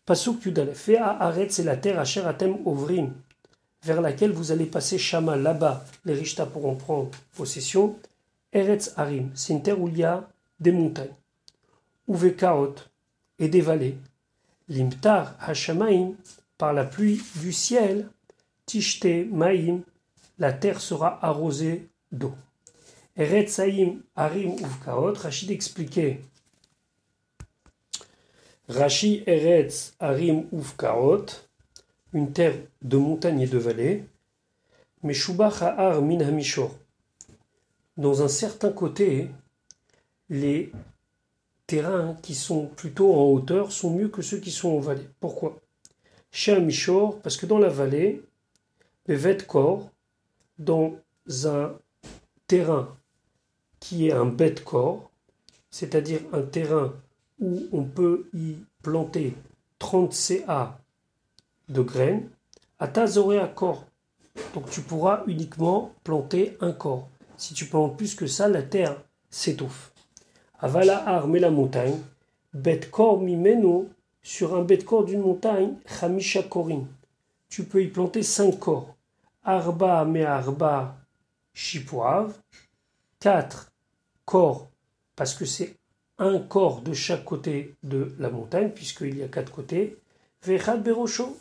Pasuk 0.05 0.45
Yudalef, 0.45 0.89
à 0.97 1.23
Aret, 1.25 1.49
c'est 1.49 1.63
la 1.63 1.75
terre 1.75 1.99
Asher 1.99 2.21
Atem 2.21 2.57
Ovrim, 2.65 3.11
vers 3.83 3.99
laquelle 3.99 4.31
vous 4.31 4.53
allez 4.53 4.65
passer 4.65 4.97
Shama, 4.97 5.35
là-bas, 5.35 5.83
les 6.05 6.13
Rishta 6.13 6.45
pourront 6.45 6.75
prendre 6.75 7.11
possession. 7.35 7.97
Eretz 8.53 8.93
Harim, 8.95 9.29
c'est 9.33 9.51
une 9.51 9.61
terre 9.61 9.81
où 9.81 9.89
il 9.89 9.97
y 9.97 10.03
a 10.03 10.29
des 10.61 10.71
montagnes. 10.71 11.15
Uvekaot 12.07 12.75
et 13.39 13.49
des 13.49 13.61
vallées. 13.61 13.97
Limtar 14.69 15.35
Hashamaim, 15.41 16.13
par 16.57 16.71
la 16.71 16.85
pluie 16.85 17.21
du 17.41 17.51
ciel, 17.51 18.07
Tishte 18.65 19.27
Maim, 19.31 19.81
la 20.39 20.53
terre 20.53 20.79
sera 20.79 21.19
arrosée 21.25 21.89
d'eau. 22.13 22.33
Eretz 23.15 23.59
Harim 24.15 24.55
Uvkaot, 24.55 25.13
Rachid 25.13 25.51
expliquait 25.51 26.21
Rashi 28.67 29.21
Eretz 29.27 29.93
Harim 29.99 30.47
Uvkaot, 30.51 31.27
une 32.13 32.33
terre 32.33 32.55
de 32.81 32.97
montagnes 32.97 33.41
et 33.41 33.47
de 33.47 33.59
vallées, 33.59 34.05
Meshubach 35.03 35.61
Ha'ar 35.61 36.01
Min 36.01 36.21
Hamishor. 36.21 36.71
Dans 37.97 38.23
un 38.23 38.27
certain 38.27 38.71
côté, 38.71 39.29
les 40.29 40.71
terrains 41.67 42.15
qui 42.23 42.33
sont 42.33 42.65
plutôt 42.65 43.13
en 43.13 43.25
hauteur 43.25 43.71
sont 43.71 43.91
mieux 43.91 44.09
que 44.09 44.23
ceux 44.23 44.39
qui 44.39 44.49
sont 44.49 44.69
en 44.69 44.79
vallée. 44.79 45.07
Pourquoi? 45.19 45.61
Chez 46.31 46.59
parce 47.21 47.37
que 47.37 47.45
dans 47.45 47.59
la 47.59 47.69
vallée, 47.69 48.23
les 49.05 49.37
corps, 49.45 49.91
dans 50.57 50.95
un 51.45 51.77
terrain 52.47 52.97
qui 53.83 54.07
est 54.07 54.13
un 54.13 54.25
bête 54.25 54.63
corps, 54.63 55.11
c'est-à-dire 55.69 56.21
un 56.31 56.41
terrain 56.41 56.93
où 57.41 57.63
on 57.73 57.83
peut 57.83 58.29
y 58.33 58.55
planter 58.81 59.35
30 59.79 60.13
CA 60.13 60.79
de 61.67 61.81
graines, 61.81 62.29
à 62.79 62.85
à 62.85 63.47
corps. 63.53 63.83
Donc 64.53 64.69
tu 64.69 64.79
pourras 64.79 65.23
uniquement 65.27 65.91
planter 66.05 66.57
un 66.61 66.71
corps. 66.71 67.09
Si 67.35 67.53
tu 67.53 67.65
plantes 67.65 67.97
plus 67.97 68.15
que 68.15 68.25
ça, 68.25 68.47
la 68.47 68.63
terre 68.63 68.95
s'étouffe. 69.29 69.91
Avala 70.59 71.05
arme 71.05 71.35
la 71.35 71.51
montagne, 71.51 71.99
bête 72.53 72.89
corps 72.89 73.19
mimeno, 73.19 73.89
sur 74.21 74.55
un 74.55 74.63
bête 74.63 74.85
corps 74.85 75.03
d'une 75.03 75.19
montagne, 75.19 75.73
chamisha 75.85 76.41
korin. 76.43 76.85
Tu 77.49 77.65
peux 77.65 77.83
y 77.83 77.87
planter 77.87 78.23
cinq 78.23 78.59
corps. 78.59 78.95
Arba 79.43 80.05
me 80.05 80.25
arba 80.25 80.95
chipoav, 81.53 82.33
quatre 83.19 83.72
corps, 84.25 84.69
parce 85.15 85.33
que 85.33 85.45
c'est 85.45 85.75
un 86.17 86.39
corps 86.39 86.81
de 86.81 86.93
chaque 86.93 87.25
côté 87.25 87.75
de 87.83 88.13
la 88.19 88.29
montagne, 88.29 88.69
puisqu'il 88.69 89.17
y 89.17 89.23
a 89.23 89.27
quatre 89.27 89.51
côtés, 89.51 89.97
vechad 90.43 90.83
berocho, 90.83 91.37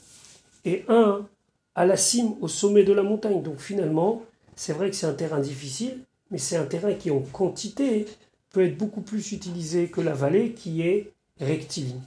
et 0.65 0.85
un 0.89 1.27
à 1.75 1.87
la 1.87 1.97
cime, 1.97 2.35
au 2.41 2.49
sommet 2.49 2.85
de 2.85 2.93
la 2.93 3.03
montagne. 3.03 3.43
Donc 3.43 3.59
finalement, 3.59 4.23
c'est 4.57 4.73
vrai 4.73 4.91
que 4.91 4.97
c'est 4.97 5.07
un 5.07 5.15
terrain 5.15 5.41
difficile, 5.41 6.05
mais 6.31 6.39
c'est 6.39 6.57
un 6.57 6.67
terrain 6.67 6.95
qui 6.95 7.11
en 7.11 7.21
quantité 7.21 8.07
peut 8.51 8.65
être 8.65 8.77
beaucoup 8.77 9.01
plus 9.01 9.33
utilisé 9.33 9.89
que 9.89 10.01
la 10.01 10.13
vallée 10.13 10.53
qui 10.53 10.83
est 10.83 11.13
rectiligne. 11.41 12.03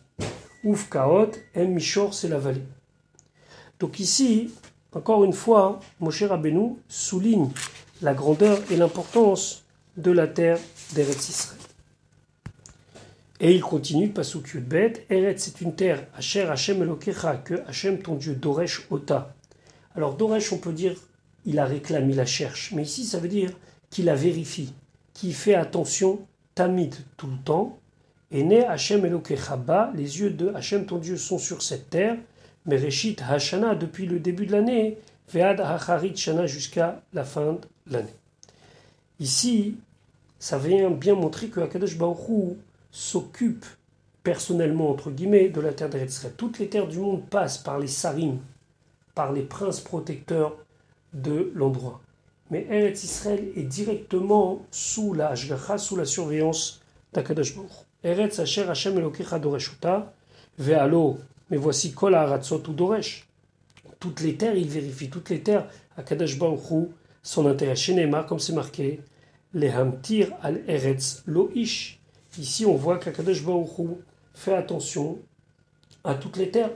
Ouf 0.63 0.89
Kaot, 0.89 1.31
M 1.55 1.73
Mishor, 1.73 2.13
c'est 2.13 2.27
la 2.27 2.37
vallée. 2.37 2.63
Donc 3.79 3.99
ici, 3.99 4.51
encore 4.93 5.25
une 5.25 5.33
fois, 5.33 5.79
Moshe 5.99 6.23
Rabbeinu 6.23 6.77
souligne 6.87 7.49
la 8.01 8.13
grandeur 8.13 8.59
et 8.71 8.77
l'importance 8.77 9.64
de 9.97 10.11
la 10.11 10.27
terre 10.27 10.59
d'Eretz 10.93 11.29
Israël. 11.29 11.61
Et 13.39 13.53
il 13.53 13.61
continue, 13.61 14.09
Pasuk 14.09 14.57
bête 14.57 15.05
Eretz 15.09 15.43
c'est 15.43 15.61
une 15.61 15.75
terre, 15.75 16.07
Asher 16.15 16.43
Hashem 16.43 16.81
Elokecha, 16.81 17.37
que 17.37 17.55
Hashem 17.67 18.01
ton 18.01 18.15
Dieu, 18.15 18.35
Doresh 18.35 18.87
Ota. 18.89 19.35
Alors 19.93 20.15
Doresh, 20.15 20.53
on 20.53 20.57
peut 20.57 20.71
dire, 20.71 20.95
il 21.45 21.55
la 21.55 21.65
réclame, 21.65 22.09
il 22.09 22.15
la 22.15 22.25
cherche, 22.25 22.71
mais 22.71 22.83
ici 22.83 23.03
ça 23.03 23.19
veut 23.19 23.27
dire 23.27 23.51
qu'il 23.89 24.05
la 24.05 24.15
vérifie, 24.15 24.73
qu'il 25.13 25.33
fait 25.33 25.55
attention, 25.55 26.25
tamid, 26.55 26.95
tout 27.17 27.27
le 27.27 27.37
temps. 27.43 27.77
Et 28.31 28.43
né 28.43 28.65
Hashem 28.65 29.05
Elokecha 29.05 29.91
les 29.95 30.19
yeux 30.19 30.31
de 30.31 30.49
Hashem 30.55 30.85
ton 30.85 30.97
Dieu 30.97 31.17
sont 31.17 31.37
sur 31.37 31.61
cette 31.61 31.89
terre, 31.89 32.17
mais 32.65 32.77
Reshit 32.77 33.21
Hashana, 33.21 33.75
depuis 33.75 34.05
le 34.05 34.19
début 34.19 34.45
de 34.45 34.53
l'année, 34.53 34.97
Vead 35.31 35.59
Hacharit 35.59 36.15
Shana 36.15 36.47
jusqu'à 36.47 37.01
la 37.13 37.23
fin 37.23 37.53
de 37.53 37.93
l'année. 37.93 38.15
Ici, 39.19 39.75
ça 40.45 40.59
vient 40.59 40.91
bien 40.91 41.15
montrer 41.15 41.47
que 41.47 41.59
Akadosh 41.59 41.97
Baruch 41.97 42.55
s'occupe 42.91 43.65
personnellement, 44.21 44.91
entre 44.91 45.09
guillemets, 45.09 45.49
de 45.49 45.59
la 45.59 45.73
terre 45.73 45.89
d'Eretz 45.89 46.27
Toutes 46.37 46.59
les 46.59 46.69
terres 46.69 46.87
du 46.87 46.99
monde 46.99 47.27
passent 47.27 47.57
par 47.57 47.79
les 47.79 47.87
sarim, 47.87 48.37
par 49.15 49.33
les 49.33 49.41
princes 49.41 49.79
protecteurs 49.79 50.55
de 51.15 51.51
l'endroit. 51.55 51.99
Mais 52.51 52.67
Eretz 52.69 53.03
Israël 53.03 53.43
est 53.55 53.63
directement 53.63 54.63
sous 54.69 55.15
la 55.15 55.29
Ashgacha, 55.29 55.79
sous 55.79 55.95
la 55.95 56.05
surveillance 56.05 56.79
d'Akadosh 57.11 57.55
Baruch. 57.55 57.71
Eretz 58.03 58.37
Asher 58.37 58.69
Hashem 58.69 58.99
Elokecha 58.99 59.39
Doreshuta, 59.39 60.13
Ve'alo, 60.59 61.17
mais 61.49 61.57
voici 61.57 61.91
Kol 61.91 62.13
Haratzot 62.13 62.61
ou 62.67 62.73
Doresh. 62.73 63.27
Toutes 63.99 64.21
les 64.21 64.35
terres, 64.35 64.55
il 64.55 64.69
vérifie, 64.69 65.09
toutes 65.09 65.31
les 65.31 65.41
terres, 65.41 65.67
Akadosh 65.97 66.37
Baruch 66.37 66.87
son 67.23 67.47
intérêt. 67.47 67.75
Chez 67.75 68.11
comme 68.27 68.37
c'est 68.37 68.53
marqué, 68.53 69.01
les 69.55 69.71
Hamtir 69.71 70.27
al 70.43 70.61
Eretz 70.67 71.23
Loish. 71.25 71.99
Ici, 72.37 72.65
on 72.65 72.75
voit 72.75 72.99
qu'Akadosh 72.99 73.43
Baruch 73.43 73.87
fait 74.33 74.53
attention 74.53 75.17
à 76.03 76.13
toutes 76.13 76.35
les 76.35 76.51
terres. 76.51 76.73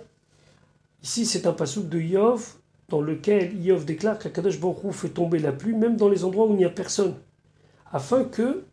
Ici, 1.03 1.25
c'est 1.25 1.45
un 1.45 1.51
passouk 1.51 1.89
de 1.89 2.00
Yov 2.00 2.55
dans 2.88 3.01
lequel 3.01 3.53
Yov 3.62 3.83
déclare 3.83 4.17
qu'Akadosh 4.17 4.59
Baruch 4.62 4.93
fait 4.93 5.09
tomber 5.09 5.39
la 5.39 5.51
pluie 5.51 5.75
même 5.75 5.98
dans 5.98 6.07
les 6.07 6.24
endroits 6.24 6.48
où 6.48 6.53
il 6.53 6.57
n'y 6.57 6.65
a 6.65 6.69
personne, 6.69 7.15
afin 7.91 8.24
que 8.24 8.63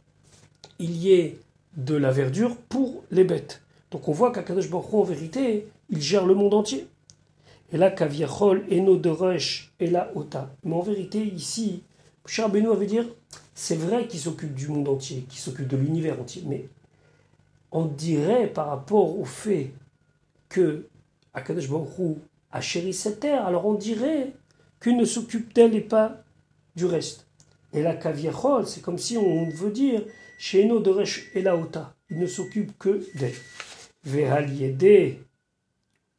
il 0.79 0.97
y 0.97 1.13
ait 1.13 1.39
de 1.77 1.97
la 1.97 2.13
verdure 2.13 2.57
pour 2.57 3.03
les 3.11 3.25
bêtes. 3.25 3.63
Donc 3.91 4.07
on 4.07 4.13
voit 4.13 4.31
qu'Akadosh 4.31 4.71
Baruch 4.71 4.95
en 4.95 5.03
vérité, 5.03 5.67
il 5.91 6.01
gère 6.01 6.27
le 6.27 6.35
monde 6.35 6.55
entier. 6.55 6.87
Et 7.73 7.77
là, 7.77 7.91
Kaviachol, 7.91 8.65
Eno 8.71 8.97
de 8.97 9.11
et 9.81 9.91
la 9.91 10.17
Ota. 10.17 10.55
Mais 10.63 10.75
en 10.75 10.83
vérité, 10.83 11.19
ici, 11.27 11.83
Cher 12.27 12.49
Benoît 12.49 12.75
veut 12.75 12.87
dire, 12.87 13.07
c'est 13.55 13.77
vrai 13.77 14.07
qu'il 14.07 14.21
s'occupe 14.21 14.55
du 14.55 14.69
monde 14.69 14.89
entier, 14.89 15.23
qu'il 15.29 15.39
s'occupe 15.39 15.69
de 15.69 15.77
l'univers 15.77 16.21
entier, 16.21 16.43
mais 16.47 16.69
on 17.73 17.87
dirait 17.87 18.47
par 18.47 18.69
rapport 18.69 19.19
au 19.19 19.25
fait 19.25 19.73
que 20.49 20.87
Akadosh 21.35 21.69
a 22.51 22.61
chéri 22.61 22.95
cette 22.95 23.21
terre, 23.21 23.47
alors 23.47 23.67
on 23.67 23.75
dirait 23.75 24.33
qu'il 24.81 24.97
ne 24.97 25.05
s'occupe 25.05 25.53
d'elle 25.55 25.75
et 25.75 25.81
pas 25.81 26.23
du 26.75 26.85
reste. 26.87 27.27
Et 27.73 27.83
la 27.83 27.95
Kaviachol, 27.95 28.67
c'est 28.67 28.81
comme 28.81 28.99
si 28.99 29.17
on 29.17 29.49
veut 29.51 29.71
dire, 29.71 30.03
chez 30.39 30.65
Eno 30.65 30.81
de 30.81 30.91
Resh 30.91 31.31
et 31.35 31.43
la 31.43 31.57
Ota, 31.57 31.95
il 32.11 32.19
ne 32.19 32.27
s'occupe 32.27 32.79
que 32.79 33.05
d'elle. 33.19 33.35
Vehaliede 34.05 35.17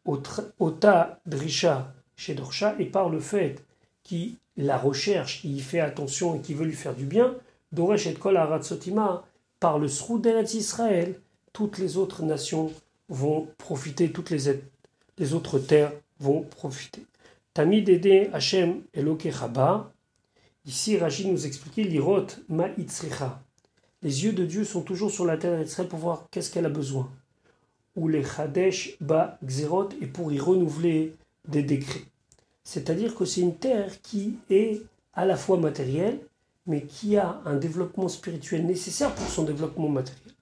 Ota 0.05 1.19
Drisha 1.25 1.93
chez 2.15 2.33
Dorsha, 2.33 2.75
et 2.79 2.85
par 2.85 3.09
le 3.09 3.19
fait 3.19 3.63
qu'il 4.03 4.37
la 4.57 4.77
recherche, 4.77 5.41
qu'il 5.41 5.61
fait 5.61 5.79
attention 5.79 6.35
et 6.35 6.39
qu'il 6.41 6.55
veut 6.55 6.65
lui 6.65 6.73
faire 6.73 6.95
du 6.95 7.05
bien, 7.05 7.35
Doresh 7.71 8.07
et 8.07 8.13
Kol 8.13 8.39
Sotima, 8.61 9.23
par 9.59 9.79
le 9.79 9.87
Srou 9.87 10.21
Israël, 10.53 11.19
toutes 11.53 11.77
les 11.77 11.97
autres 11.97 12.23
nations 12.23 12.71
vont 13.09 13.47
profiter, 13.57 14.11
toutes 14.11 14.29
les, 14.29 15.33
autres 15.33 15.59
terres 15.59 15.93
vont 16.19 16.41
profiter. 16.41 17.05
Tamid 17.53 17.89
Ede 17.89 18.29
Hashem 18.33 18.81
Eloke 18.93 19.29
Ici, 20.65 20.97
Rachid 20.97 21.27
nous 21.27 21.45
expliquait 21.45 21.83
l'irot 21.83 22.27
ma'itzricha. 22.49 23.41
Les 24.03 24.25
yeux 24.25 24.33
de 24.33 24.45
Dieu 24.45 24.63
sont 24.63 24.81
toujours 24.81 25.11
sur 25.11 25.25
la 25.25 25.37
terre 25.37 25.57
d'Israël 25.57 25.87
pour 25.89 25.99
voir 25.99 26.27
qu'est-ce 26.29 26.51
qu'elle 26.51 26.65
a 26.65 26.69
besoin 26.69 27.09
ou 27.97 28.07
les 28.07 28.23
Chadesh 28.23 28.95
Ba 29.01 29.37
Xerot 29.43 29.89
et 29.99 30.05
pour 30.05 30.31
y 30.31 30.39
renouveler 30.39 31.15
des 31.47 31.63
décrets. 31.63 32.05
C'est-à-dire 32.67 33.15
que 33.15 33.23
c'est 33.23 33.39
une 33.39 33.55
terre 33.55 34.01
qui 34.01 34.39
est 34.49 34.81
à 35.13 35.25
la 35.25 35.37
fois 35.37 35.55
matérielle, 35.55 36.19
mais 36.65 36.81
qui 36.81 37.15
a 37.15 37.39
un 37.45 37.55
développement 37.55 38.09
spirituel 38.09 38.65
nécessaire 38.65 39.15
pour 39.15 39.25
son 39.29 39.43
développement 39.43 39.87
matériel. 39.87 40.33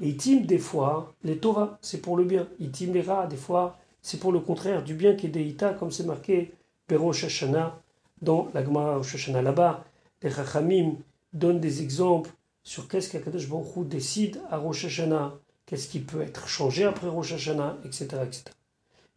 Et 0.00 0.08
Itim, 0.08 0.46
des 0.46 0.56
fois, 0.56 1.12
les 1.24 1.36
Torah, 1.36 1.78
c'est 1.82 2.00
pour 2.00 2.16
le 2.16 2.24
bien. 2.24 2.48
Itim, 2.58 2.94
les 2.94 3.02
Ra, 3.02 3.26
des 3.26 3.36
fois, 3.36 3.76
c'est 4.00 4.18
pour 4.18 4.32
le 4.32 4.40
contraire, 4.40 4.82
du 4.82 4.94
bien 4.94 5.14
qui 5.14 5.26
est 5.26 5.28
Deïta, 5.28 5.74
comme 5.74 5.90
c'est 5.90 6.06
marqué 6.06 6.54
Pero 6.86 7.12
Shashana 7.12 7.78
dans 8.22 8.48
la 8.54 8.64
Gemara 8.64 9.02
Shashana 9.02 9.42
là-bas. 9.42 9.84
Les 10.22 10.30
Chachamim 10.30 10.94
donnent 11.34 11.60
des 11.60 11.82
exemples 11.82 12.30
sur 12.62 12.88
qu'est-ce 12.88 13.10
qu'Akadosh 13.12 13.46
Baruch 13.46 13.86
décide 13.86 14.40
à 14.50 14.56
Rosh 14.56 14.86
Hashanah 14.86 15.34
qu'est-ce 15.66 15.88
qui 15.88 16.00
peut 16.00 16.22
être 16.22 16.48
changé 16.48 16.84
après 16.84 17.08
Rosh 17.08 17.32
Hashanah, 17.32 17.76
etc. 17.84 18.06
etc. 18.24 18.44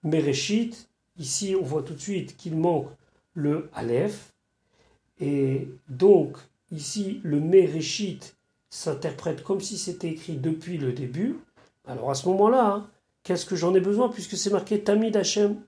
Mereshit, 0.04 0.90
ici 1.18 1.56
on 1.60 1.64
voit 1.64 1.84
tout 1.84 1.94
de 1.94 2.00
suite 2.00 2.38
qu'il 2.38 2.56
manque 2.56 2.90
le 3.34 3.70
Aleph, 3.74 4.34
et 5.20 5.68
donc 5.90 6.38
ici 6.72 7.22
le 7.24 7.40
Mereshit 7.40 8.36
s'interprète 8.70 9.44
comme 9.44 9.62
si 9.62 9.78
c'était 9.78 10.10
écrit 10.10 10.38
depuis 10.38 10.78
le 10.78 10.94
début. 10.94 11.38
Alors 11.86 12.12
à 12.12 12.16
ce 12.16 12.28
moment-là, 12.30 12.74
hein, 12.74 12.90
qu'est-ce 13.24 13.46
que 13.46 13.56
j'en 13.56 13.76
ai 13.76 13.80
besoin 13.82 14.10
puisque 14.10 14.38
c'est 14.38 14.50
marqué 14.50 14.82
Tamid 14.82 15.16
Hashem 15.16 15.62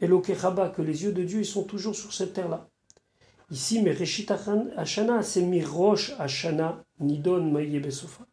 Elokechaba, 0.00 0.68
que 0.68 0.82
les 0.82 1.04
yeux 1.04 1.12
de 1.12 1.24
Dieu 1.24 1.40
ils 1.40 1.46
sont 1.46 1.64
toujours 1.64 1.94
sur 1.94 2.12
cette 2.12 2.34
terre-là. 2.34 2.68
Ici, 3.50 3.82
Mereshit 3.82 4.30
Hashana, 4.76 5.22
c'est 5.22 5.42
Mirosh 5.42 6.14
Hashana 6.18 6.82
Nidon 6.98 7.52
Besofa 7.52 8.26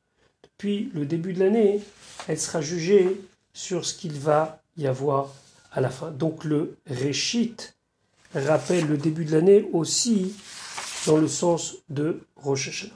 puis 0.62 0.92
le 0.94 1.08
début 1.08 1.34
de 1.34 1.40
l'année, 1.40 1.80
elle 2.28 2.40
sera 2.40 2.62
jugée 2.62 3.20
sur 3.52 3.84
ce 3.84 3.96
qu'il 3.96 4.14
va 4.14 4.62
y 4.78 4.86
avoir 4.86 5.34
à 5.72 5.82
la 5.82 5.90
fin. 5.90 6.12
Donc 6.12 6.44
le 6.44 6.78
Réchit 6.86 7.56
rappelle 8.34 8.88
le 8.88 8.98
début 8.98 9.26
de 9.26 9.32
l'année 9.32 9.68
aussi 9.74 10.34
dans 11.08 11.18
le 11.18 11.28
sens 11.28 11.78
de 11.90 12.22
Rosh. 12.36 12.92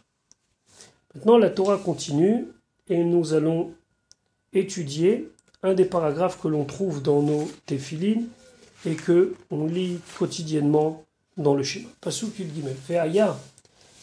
Maintenant, 1.13 1.37
la 1.37 1.49
Torah 1.49 1.77
continue 1.77 2.47
et 2.87 3.03
nous 3.03 3.33
allons 3.33 3.73
étudier 4.53 5.31
un 5.63 5.73
des 5.73 5.85
paragraphes 5.85 6.39
que 6.39 6.47
l'on 6.47 6.65
trouve 6.65 7.01
dans 7.01 7.21
nos 7.21 7.49
téphilines 7.65 8.27
et 8.85 8.95
que 8.95 9.35
on 9.49 9.65
lit 9.65 9.99
quotidiennement 10.17 11.03
dans 11.37 11.55
le 11.55 11.63
schéma. 11.63 11.89
Pasuk 12.01 12.37
Yud 12.39 12.51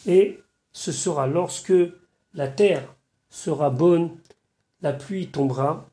Et 0.05 0.39
ce 0.73 0.91
sera 0.91 1.27
lorsque 1.27 1.73
la 2.33 2.47
terre 2.47 2.93
sera 3.29 3.69
bonne, 3.69 4.09
la 4.81 4.93
pluie 4.93 5.27
tombera. 5.27 5.89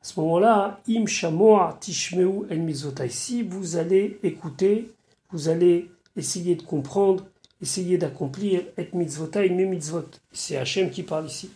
À 0.00 0.04
ce 0.04 0.20
moment-là, 0.20 0.80
im 0.88 1.06
shamoa 1.06 1.76
tishmeu 1.80 2.46
el. 2.50 3.10
Si 3.10 3.42
vous 3.42 3.76
allez 3.76 4.18
écouter, 4.22 4.90
vous 5.30 5.48
allez 5.48 5.90
essayer 6.16 6.54
de 6.54 6.62
comprendre, 6.62 7.26
essayer 7.60 7.98
d'accomplir 7.98 8.62
et 8.76 8.88
mitzvotai 8.92 9.50
mes 9.50 9.66
mitzvot. 9.66 10.08
C'est 10.32 10.56
Hachem 10.56 10.90
qui 10.90 11.02
parle 11.02 11.26
ici. 11.26 11.50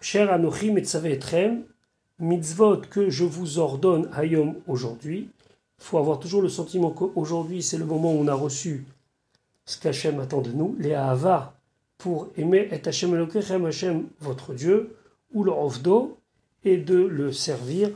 Cher 0.00 0.32
anochim 0.32 0.76
et 0.76 1.12
etrem, 1.12 1.62
mitzvot 2.18 2.82
que 2.90 3.08
je 3.08 3.24
vous 3.24 3.58
ordonne 3.58 4.10
hayom 4.14 4.56
aujourd'hui. 4.66 5.28
Il 5.78 5.84
faut 5.84 5.98
avoir 5.98 6.18
toujours 6.18 6.42
le 6.42 6.48
sentiment 6.48 6.90
qu'aujourd'hui 6.90 7.62
c'est 7.62 7.78
le 7.78 7.84
moment 7.84 8.12
où 8.12 8.18
on 8.18 8.28
a 8.28 8.34
reçu 8.34 8.84
ce 9.64 9.78
qu'Hachem 9.78 10.20
attend 10.20 10.40
de 10.40 10.52
nous, 10.52 10.76
les 10.78 10.94
ahava 10.94 11.54
pour 11.98 12.28
aimer 12.36 12.68
et 12.70 12.86
Hachem 12.86 13.14
Elokechem 13.14 13.64
Hachem 13.66 14.06
votre 14.20 14.54
Dieu, 14.54 14.96
ou 15.32 15.44
le 15.44 15.50
ofdo, 15.50 16.18
et 16.66 16.76
de 16.76 16.98
le 16.98 17.32
servir, 17.32 17.90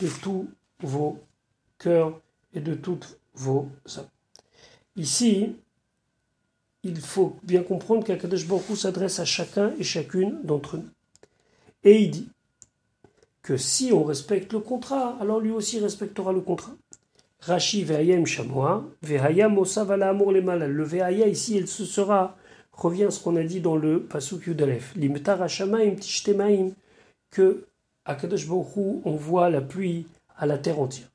de 0.00 0.08
tous 0.22 0.48
vos 0.80 1.18
cœurs 1.78 2.20
et 2.54 2.60
de 2.60 2.74
toutes 2.74 3.18
vos 3.34 3.68
âmes. 3.98 4.08
Ici, 4.96 5.54
il 6.82 7.00
faut 7.00 7.36
bien 7.42 7.62
comprendre 7.62 8.04
qu'Akadosh 8.04 8.48
Baruch 8.48 8.76
s'adresse 8.76 9.20
à 9.20 9.24
chacun 9.24 9.72
et 9.78 9.84
chacune 9.84 10.40
d'entre 10.42 10.78
nous. 10.78 10.88
Et 11.84 12.02
il 12.02 12.10
dit 12.10 12.28
que 13.42 13.56
si 13.56 13.92
on 13.92 14.04
respecte 14.04 14.52
le 14.52 14.60
contrat, 14.60 15.16
alors 15.20 15.40
lui 15.40 15.50
aussi 15.50 15.78
respectera 15.78 16.32
le 16.32 16.40
contrat. 16.40 16.72
Rashi 17.40 17.84
ve'ayem 17.84 18.24
shamoa, 18.24 18.84
ve'ayam 19.02 19.58
osav 19.58 19.90
amour 19.90 20.32
les 20.32 20.40
malal. 20.40 20.72
Le 20.72 20.84
ve'aya 20.84 21.28
ici, 21.28 21.56
il 21.56 21.68
se 21.68 21.84
sera, 21.84 22.36
revient 22.82 23.04
à 23.04 23.10
ce 23.10 23.20
qu'on 23.20 23.36
a 23.36 23.42
dit 23.42 23.60
dans 23.60 23.76
le 23.76 24.02
pasuk 24.02 24.46
yudalef. 24.46 24.94
Limtar 24.96 25.40
hashamaim 25.42 25.96
tishtemaim, 25.96 26.70
que 27.30 27.64
Akadosh 28.04 28.48
on 28.50 29.16
voit 29.16 29.48
la 29.48 29.60
pluie 29.60 30.06
à 30.36 30.46
la 30.46 30.58
terre 30.58 30.80
entière. 30.80 31.08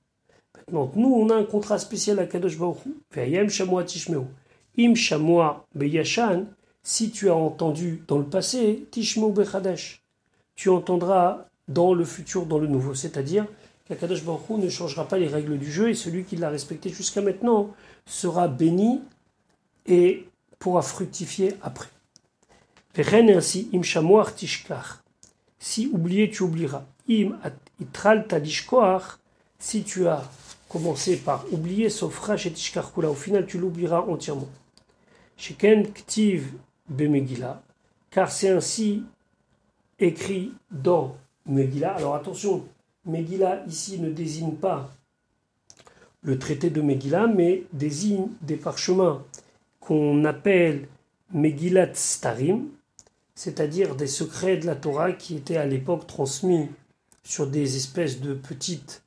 Maintenant, 0.56 0.92
nous, 0.96 1.14
on 1.14 1.30
a 1.30 1.36
un 1.36 1.44
contrat 1.44 1.80
spécial 1.80 2.20
à 2.20 2.26
Kadosh 2.26 2.58
Baruch 2.58 2.78
Ve'ayem 3.14 3.50
shamoa 3.50 3.84
tishmeu. 3.84 4.24
Im 4.78 4.96
shamoa 4.96 5.66
beyashan, 5.76 6.46
si 6.84 7.12
tu 7.12 7.30
as 7.30 7.36
entendu 7.36 8.04
dans 8.08 8.18
le 8.18 8.26
passé, 8.26 8.86
tishmeu 8.92 9.32
bechadash. 9.32 10.02
Tu 10.56 10.70
entendras 10.70 11.46
dans 11.68 11.94
le 11.94 12.06
futur, 12.06 12.46
dans 12.46 12.60
le 12.60 12.68
nouveau. 12.68 12.96
C'est-à-dire, 12.96 13.46
qu'Akadosh 13.88 14.24
Baruch 14.24 14.50
ne 14.50 14.70
changera 14.70 15.08
pas 15.08 15.18
les 15.18 15.28
règles 15.28 15.58
du 15.58 15.72
jeu 15.72 15.90
et 15.90 15.94
celui 15.94 16.24
qui 16.24 16.36
l'a 16.36 16.50
respecté 16.50 16.90
jusqu'à 16.90 17.22
maintenant 17.22 17.74
sera 18.06 18.48
béni 18.48 19.02
et 19.86 20.26
pourra 20.60 20.82
fructifier 20.82 21.56
après. 21.62 21.90
Vechen 22.96 23.30
ainsi, 23.30 23.70
im 23.74 23.84
shamoar 23.84 24.34
tishkach. 24.34 25.04
Si 25.60 25.90
oublié, 25.94 26.30
tu 26.30 26.44
oublieras. 26.44 26.86
Im 27.10 27.38
itral 27.80 28.28
tadishkoach. 28.28 29.20
Si 29.60 29.84
tu 29.84 30.08
as 30.08 30.24
commencé 30.70 31.18
par 31.18 31.46
oublier, 31.52 31.90
sauf 31.90 32.20
rach 32.20 32.46
et 32.46 32.52
tishkachkula, 32.52 33.10
au 33.10 33.16
final 33.16 33.46
tu 33.46 33.58
l'oublieras 33.58 34.02
entièrement. 34.02 34.50
Sheken 35.38 35.92
ktiv 35.94 36.54
bemegila. 36.90 37.62
Car 38.10 38.32
c'est 38.32 38.50
ainsi 38.50 39.04
écrit 40.00 40.54
dans 40.72 41.16
Megillah. 41.46 41.96
Alors 41.96 42.16
attention, 42.16 42.66
Megillah 43.06 43.64
ici 43.68 44.00
ne 44.00 44.10
désigne 44.12 44.54
pas 44.54 44.92
le 46.22 46.38
traité 46.38 46.70
de 46.70 46.82
Megillah, 46.82 47.28
mais 47.28 47.64
désigne 47.74 48.28
des 48.42 48.58
parchemins 48.58 49.24
qu'on 49.88 50.26
appelle 50.26 50.90
Megillat 51.34 51.94
Starim, 51.94 52.68
c'est-à-dire 53.36 53.96
des 53.96 54.08
secrets 54.08 54.58
de 54.58 54.66
la 54.66 54.76
Torah 54.76 55.14
qui 55.14 55.38
étaient 55.38 55.56
à 55.56 55.66
l'époque 55.66 56.06
transmis 56.08 56.68
sur 57.24 57.48
des 57.48 57.78
espèces 57.78 58.20
de 58.20 58.34
petites 58.34 59.04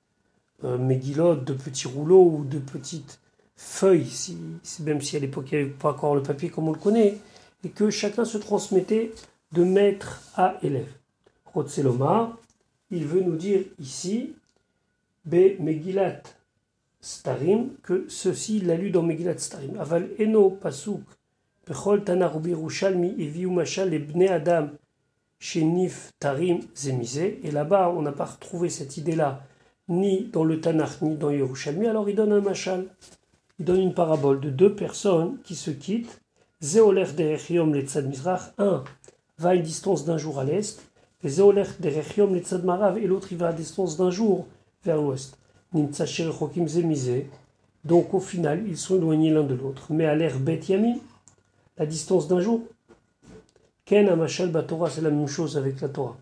euh, 0.65 0.79
de 0.79 1.53
petits 1.53 1.87
rouleaux 1.87 2.31
ou 2.31 2.45
de 2.45 2.59
petites 2.59 3.21
feuilles, 3.57 4.09
si, 4.09 4.39
même 4.81 5.03
si 5.03 5.17
à 5.17 5.21
l'époque 5.21 5.49
il 5.53 5.59
n'y 5.59 5.65
avait 5.65 5.71
pas 5.71 5.91
encore 5.91 6.15
le 6.15 6.23
papier 6.23 6.49
comme 6.49 6.69
on 6.69 6.73
le 6.73 6.79
connaît, 6.79 7.19
et 7.63 7.69
que 7.69 7.91
chacun 7.91 8.25
se 8.25 8.39
transmettait 8.39 9.13
de 9.53 9.65
maître 9.65 10.23
à 10.35 10.57
élève. 10.63 10.93
Rotzeloma, 11.53 12.39
il 12.91 13.05
veut 13.05 13.21
nous 13.21 13.37
dire 13.37 13.65
ici, 13.79 14.35
Be 15.27 15.61
Megillat 15.61 16.23
Starim, 17.01 17.71
que 17.83 18.07
ceci, 18.09 18.61
l'a 18.61 18.77
lu 18.77 18.91
dans 18.91 19.03
Megillat 19.03 19.39
Starim. 19.39 19.79
Aval 19.79 20.09
Eno 20.19 20.51
Pasuk, 20.51 21.03
Bechol 21.67 22.05
Tanar 22.05 22.37
Ubirushalmi, 22.37 23.15
Eviu 23.19 23.51
Mashal, 23.51 23.95
Ebne 23.95 24.29
Adam, 24.29 24.69
Shenif 25.39 26.13
Tarim 26.19 26.61
Zemise. 26.77 27.19
Et 27.19 27.51
là-bas, 27.51 27.93
on 27.97 28.03
n'a 28.03 28.13
pas 28.13 28.27
retrouvé 28.27 28.69
cette 28.69 28.97
idée-là, 28.97 29.43
ni 29.89 30.25
dans 30.25 30.45
le 30.45 30.61
Tanakh, 30.61 31.03
ni 31.03 31.17
dans 31.17 31.31
Yerushalmi. 31.31 31.87
Alors 31.87 32.09
il 32.09 32.17
donne 32.17 32.33
un 32.33 32.41
Mashal. 32.41 32.87
Il 33.59 33.65
donne 33.65 33.81
une 33.81 33.95
parabole 33.95 34.41
de 34.41 34.51
deux 34.51 34.75
personnes 34.75 35.39
qui 35.45 35.55
se 35.55 35.71
quittent. 35.71 36.21
Zeoler 36.63 37.07
Derechiom 37.17 37.75
Letzad 37.75 38.07
Mizrach. 38.07 38.53
Un 38.59 38.85
va 39.39 39.51
à 39.51 39.55
une 39.55 39.63
distance 39.63 40.05
d'un 40.05 40.19
jour 40.19 40.39
à 40.39 40.45
l'est 40.45 40.81
et 41.23 41.29
l'autre 43.07 43.29
il 43.31 43.37
va 43.37 43.49
à 43.49 43.53
distance 43.53 43.99
d'un 43.99 44.11
jour 44.11 44.47
vers 44.85 44.97
l'ouest. 44.97 45.37
Donc 47.85 48.15
au 48.15 48.21
final, 48.21 48.65
ils 48.67 48.77
sont 48.77 48.97
éloignés 48.97 49.31
l'un 49.31 49.45
de 49.45 49.55
l'autre. 49.55 49.87
Mais 49.91 50.07
à 50.07 50.15
l'air 50.15 50.39
Bet 50.39 50.61
la 51.79 51.87
distance 51.87 52.29
d'un 52.29 52.41
jour, 52.41 52.63
Ken 53.85 54.09
Amashal 54.09 54.53
Torah, 54.67 54.91
c'est 54.91 55.01
la 55.01 55.11
même 55.11 55.27
chose 55.27 55.57
avec 55.57 55.81
la 55.81 55.89
Torah. 55.89 56.17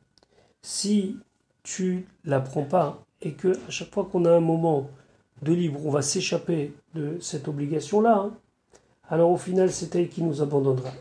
Si 0.63 1.17
tu 1.63 2.07
la 2.25 2.41
prends 2.41 2.63
pas 2.63 3.05
et 3.23 3.33
que 3.33 3.49
à 3.67 3.71
chaque 3.71 3.93
fois 3.93 4.09
qu'on 4.11 4.25
a 4.25 4.31
un 4.31 4.41
moment 4.41 4.89
de 5.43 5.53
libre, 5.53 5.81
on 5.85 5.91
va 5.91 6.03
s'échapper 6.03 6.73
de 6.95 7.19
cette 7.21 7.49
obligation-là, 7.49 8.17
hein, 8.19 8.33
alors 9.11 9.31
au 9.31 9.37
final, 9.37 9.73
c'est 9.73 9.95
elle 9.97 10.09
qui 10.09 10.23
nous 10.23 10.43
abandonnera. 10.43 10.93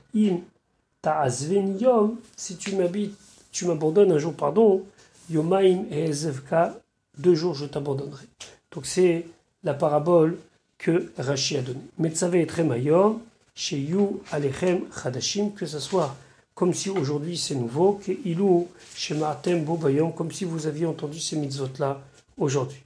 Si 2.35 2.57
tu 2.57 2.75
m'habites 2.75 3.17
tu 3.51 3.65
m'abandonnes 3.65 4.11
un 4.11 4.19
jour, 4.19 4.35
pardon, 4.35 4.83
Yomaim 5.31 5.85
et 5.89 6.05
Ezevka, 6.05 6.75
deux 7.17 7.35
jours 7.35 7.53
je 7.53 7.65
t'abandonnerai. 7.65 8.25
Donc 8.71 8.85
c'est 8.85 9.25
la 9.63 9.73
parabole 9.73 10.37
que 10.77 11.11
Rashi 11.17 11.57
a 11.57 11.61
donnée. 11.61 11.79
Metzavé 11.97 12.41
et 12.41 12.47
Tremayom, 12.47 13.19
chez 13.55 13.79
You 13.79 14.21
Alechem 14.31 14.81
Chadashim, 14.91 15.51
que 15.51 15.65
ce 15.65 15.79
soit 15.79 16.15
comme 16.53 16.73
si 16.73 16.89
aujourd'hui 16.89 17.37
c'est 17.37 17.55
nouveau, 17.55 17.99
que 18.03 18.11
Ilou 18.25 18.67
chez 18.95 19.13
Martem 19.13 19.63
Bobayom, 19.63 20.11
comme 20.11 20.31
si 20.31 20.43
vous 20.43 20.65
aviez 20.65 20.87
entendu 20.87 21.19
ces 21.19 21.35
mitzvot-là 21.35 22.01
aujourd'hui. 22.37 22.81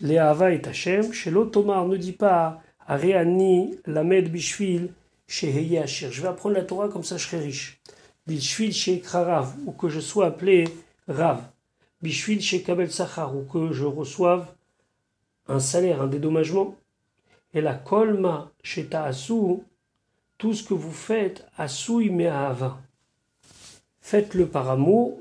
Léava 0.00 0.52
et 0.52 0.66
Hachem, 0.66 1.12
chez 1.12 1.30
l'Otomar 1.30 1.86
ne 1.86 1.96
dit 1.96 2.12
pas 2.12 2.62
Areani 2.86 3.78
Lamed 3.86 4.30
Bishvil, 4.30 4.88
chez 5.26 5.48
Heyashir. 5.48 6.12
Je 6.12 6.22
vais 6.22 6.28
apprendre 6.28 6.54
la 6.54 6.62
Torah 6.62 6.88
comme 6.88 7.04
ça 7.04 7.16
je 7.16 7.26
serai 7.26 7.40
riche. 7.40 7.78
Bishvil 8.26 8.72
chez 8.72 9.02
Rav, 9.06 9.54
ou 9.66 9.72
que 9.72 9.88
je 9.88 10.00
sois 10.00 10.26
appelé 10.26 10.64
Rav. 11.06 11.42
Bishvil 12.04 12.42
chez 12.42 12.62
Kabel 12.62 12.92
Sachar, 12.92 13.34
ou 13.34 13.44
que 13.44 13.72
je 13.72 13.86
reçoive 13.86 14.46
un 15.48 15.58
salaire, 15.58 16.02
un 16.02 16.06
dédommagement. 16.06 16.76
Et 17.54 17.62
la 17.62 17.72
Kolma 17.74 18.50
chez 18.62 18.84
Ta'asu, 18.84 19.62
tout 20.36 20.52
ce 20.52 20.62
que 20.62 20.74
vous 20.74 20.92
faites, 20.92 21.46
Asui 21.56 22.10
me 22.10 22.28
Ava. 22.28 22.78
Faites-le 24.02 24.46
par 24.46 24.68
amour, 24.68 25.18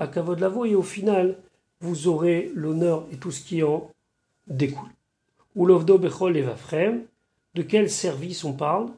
Akavod 0.00 0.40
Lavo, 0.40 0.64
et 0.64 0.74
au 0.74 0.82
final, 0.82 1.36
vous 1.80 2.08
aurez 2.08 2.50
l'honneur 2.56 3.06
et 3.12 3.18
tout 3.18 3.30
ce 3.30 3.44
qui 3.44 3.62
en 3.62 3.88
découle. 4.48 4.90
Ulovdo 5.54 5.96
Bechol 5.96 6.36
Evafrem, 6.36 7.04
de 7.54 7.62
quel 7.62 7.88
service 7.88 8.42
on 8.42 8.52
parle? 8.52 8.88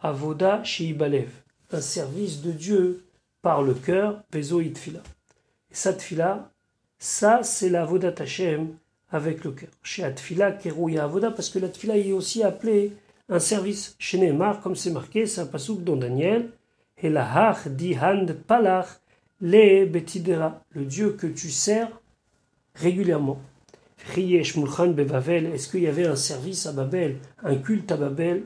Avoda 0.00 0.64
chez 0.64 0.86
Ibalev 0.86 1.30
un 1.70 1.80
service 1.80 2.42
de 2.42 2.50
Dieu 2.50 3.04
par 3.42 3.62
le 3.62 3.74
cœur, 3.74 4.24
Pezo 4.30 4.60
Itfila. 4.60 5.02
Et 5.70 5.74
ça, 7.04 7.42
c'est 7.42 7.68
la 7.68 7.84
Vodat 7.84 8.14
Hashem 8.18 8.76
avec 9.10 9.44
le 9.44 9.50
cœur. 9.50 9.68
Chez 9.82 10.04
Atfila, 10.04 10.52
Kerouya 10.52 11.04
Avoda, 11.04 11.30
parce 11.30 11.50
que 11.50 11.58
la 11.58 11.68
Tfila 11.68 11.98
est 11.98 12.12
aussi 12.12 12.42
appelée 12.42 12.92
un 13.28 13.38
service. 13.38 13.94
Chez 13.98 14.16
Neymar, 14.16 14.62
comme 14.62 14.74
c'est 14.74 14.90
marqué, 14.90 15.26
c'est 15.26 15.42
un 15.42 15.46
pasouk 15.46 15.84
dans 15.84 15.96
Daniel, 15.96 16.48
et 16.96 17.10
la 17.10 17.50
Hach 17.50 17.68
Dihand 17.68 18.24
Palach, 18.46 18.86
le 19.42 19.84
Betidera, 19.84 20.62
le 20.70 20.86
Dieu 20.86 21.10
que 21.10 21.26
tu 21.26 21.50
sers 21.50 21.90
régulièrement. 22.74 23.38
Est-ce 24.16 25.68
qu'il 25.70 25.82
y 25.82 25.86
avait 25.86 26.06
un 26.06 26.16
service 26.16 26.64
à 26.64 26.72
Babel, 26.72 27.18
un 27.42 27.56
culte 27.56 27.92
à 27.92 27.98
Babel? 27.98 28.44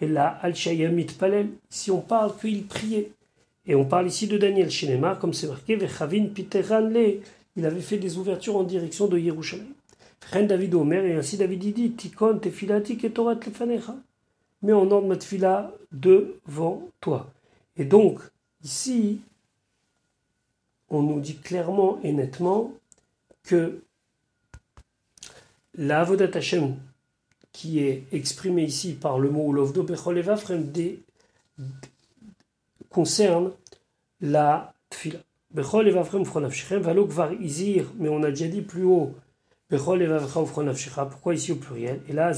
Et 0.00 0.08
là, 0.08 0.38
Al-Shayamit 0.40 1.08
Palel, 1.18 1.50
si 1.68 1.90
on 1.90 2.00
parle 2.00 2.34
qu'il 2.38 2.64
priait. 2.66 3.12
Et 3.66 3.74
on 3.74 3.84
parle 3.84 4.06
ici 4.06 4.26
de 4.28 4.38
Daniel 4.38 4.70
Shinema, 4.70 5.16
comme 5.16 5.34
c'est 5.34 5.48
marqué, 5.48 5.76
Vechavin 5.76 6.28
Piteran 6.34 6.88
Le, 6.88 7.20
il 7.58 7.66
avait 7.66 7.80
fait 7.80 7.98
des 7.98 8.16
ouvertures 8.16 8.56
en 8.56 8.62
direction 8.62 9.08
de 9.08 9.18
Yerushalayim. 9.18 9.74
David 10.32 10.74
Omer, 10.74 11.04
et 11.04 11.14
ainsi 11.14 11.36
David 11.36 11.74
dit, 11.74 11.90
Tikon 11.90 12.38
tefilati 12.38 12.96
ketorat 12.96 13.34
lefanecha. 13.34 13.96
Mais 14.62 14.72
on 14.72 14.90
ordre 14.90 15.08
ma 15.08 15.16
tefila 15.16 15.72
devant 15.90 16.88
toi. 17.00 17.30
Et 17.76 17.84
donc, 17.84 18.20
ici, 18.62 19.20
on 20.88 21.02
nous 21.02 21.20
dit 21.20 21.36
clairement 21.36 21.98
et 22.02 22.12
nettement 22.12 22.72
que 23.42 23.80
la 25.74 26.00
Avodat 26.00 26.30
Hashem 26.34 26.76
qui 27.52 27.80
est 27.80 28.04
exprimée 28.12 28.64
ici 28.64 28.92
par 28.92 29.18
le 29.18 29.30
mot 29.30 29.52
Lovdo 29.52 29.82
Bechol 29.82 30.22
concerne 32.88 33.52
la 34.20 34.74
Tfila. 34.90 35.18
Mais 35.54 35.62
on 38.08 38.22
a 38.22 38.30
déjà 38.30 38.48
dit 38.48 38.62
plus 38.62 38.84
haut, 38.84 39.14
pourquoi 39.70 41.34
ici 41.34 41.52
au 41.52 41.56
pluriel? 41.56 42.00
Et 42.08 42.12
là. 42.12 42.32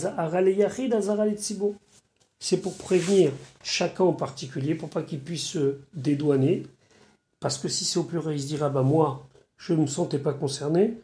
C'est 2.38 2.56
pour 2.62 2.76
prévenir 2.76 3.32
chacun 3.62 4.04
en 4.04 4.12
particulier, 4.12 4.74
pour 4.74 4.88
pas 4.88 5.02
qu'il 5.02 5.20
puisse 5.20 5.44
se 5.44 5.76
dédouaner, 5.92 6.62
parce 7.38 7.58
que 7.58 7.68
si 7.68 7.84
c'est 7.84 7.98
au 7.98 8.04
pluriel, 8.04 8.36
il 8.36 8.42
se 8.42 8.46
dira, 8.46 8.70
bah 8.70 8.82
moi, 8.82 9.28
je 9.58 9.74
ne 9.74 9.82
me 9.82 9.86
sentais 9.86 10.18
pas 10.18 10.32
concerné. 10.32 10.94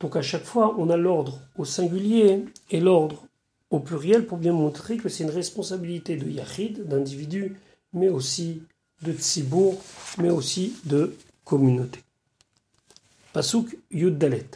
Donc 0.00 0.16
à 0.16 0.22
chaque 0.22 0.44
fois, 0.44 0.74
on 0.78 0.90
a 0.90 0.96
l'ordre 0.96 1.40
au 1.56 1.64
singulier 1.64 2.44
et 2.70 2.80
l'ordre 2.80 3.24
au 3.70 3.80
pluriel 3.80 4.26
pour 4.26 4.38
bien 4.38 4.52
montrer 4.52 4.98
que 4.98 5.08
c'est 5.08 5.24
une 5.24 5.30
responsabilité 5.30 6.16
de 6.16 6.28
Yachid, 6.28 6.86
d'individu, 6.86 7.56
mais 7.92 8.08
aussi 8.08 8.62
de 9.02 9.12
Tzibour, 9.12 9.80
mais 10.18 10.30
aussi 10.30 10.74
de 10.84 11.14
communauté. 11.46 12.02
Pasuk 13.32 13.78
Yud 13.90 14.18
Dalet. 14.18 14.50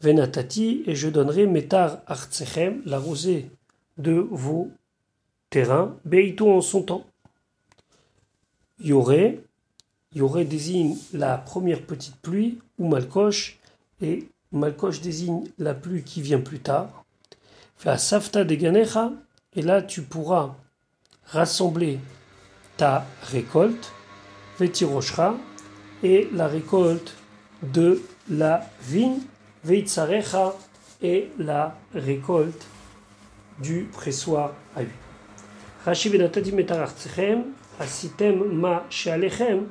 Venatati, 0.00 0.82
et 0.86 0.94
je 0.94 1.10
donnerai 1.10 1.46
Metar 1.46 1.98
Artsechem, 2.06 2.80
la 2.86 2.98
rosée 2.98 3.50
de 3.98 4.12
vos 4.12 4.70
terrains, 5.50 5.94
Beito 6.06 6.50
en 6.50 6.62
son 6.62 6.82
temps. 6.82 7.04
Yoré, 8.78 9.44
Yoré 10.14 10.46
désigne 10.46 10.96
la 11.12 11.36
première 11.36 11.82
petite 11.82 12.16
pluie, 12.16 12.58
ou 12.78 12.88
Malkoche, 12.88 13.58
et 14.00 14.26
Malkoche 14.52 15.02
désigne 15.02 15.44
la 15.58 15.74
pluie 15.74 16.02
qui 16.02 16.22
vient 16.22 16.40
plus 16.40 16.60
tard. 16.60 17.04
Fa 17.76 17.98
Safta 17.98 18.44
de 18.44 18.54
Ganecha, 18.54 19.12
et 19.54 19.62
là 19.62 19.82
tu 19.82 20.00
pourras 20.00 20.56
rassembler 21.24 21.98
ta 22.78 23.04
récolte, 23.22 23.92
Vetiroshra, 24.58 25.36
et 26.02 26.28
la 26.32 26.48
récolte 26.48 27.14
de 27.62 28.00
la 28.28 28.66
vigne, 28.82 29.20
Veitzarecha, 29.64 30.54
et 31.02 31.30
la 31.38 31.76
récolte 31.94 32.66
du 33.62 33.88
pressoir 33.92 34.54
à 34.76 34.82
huile. 34.82 34.90
Rashi 35.84 36.10
asitem 37.78 38.44
ma 38.52 38.84
shealechem, 38.90 39.68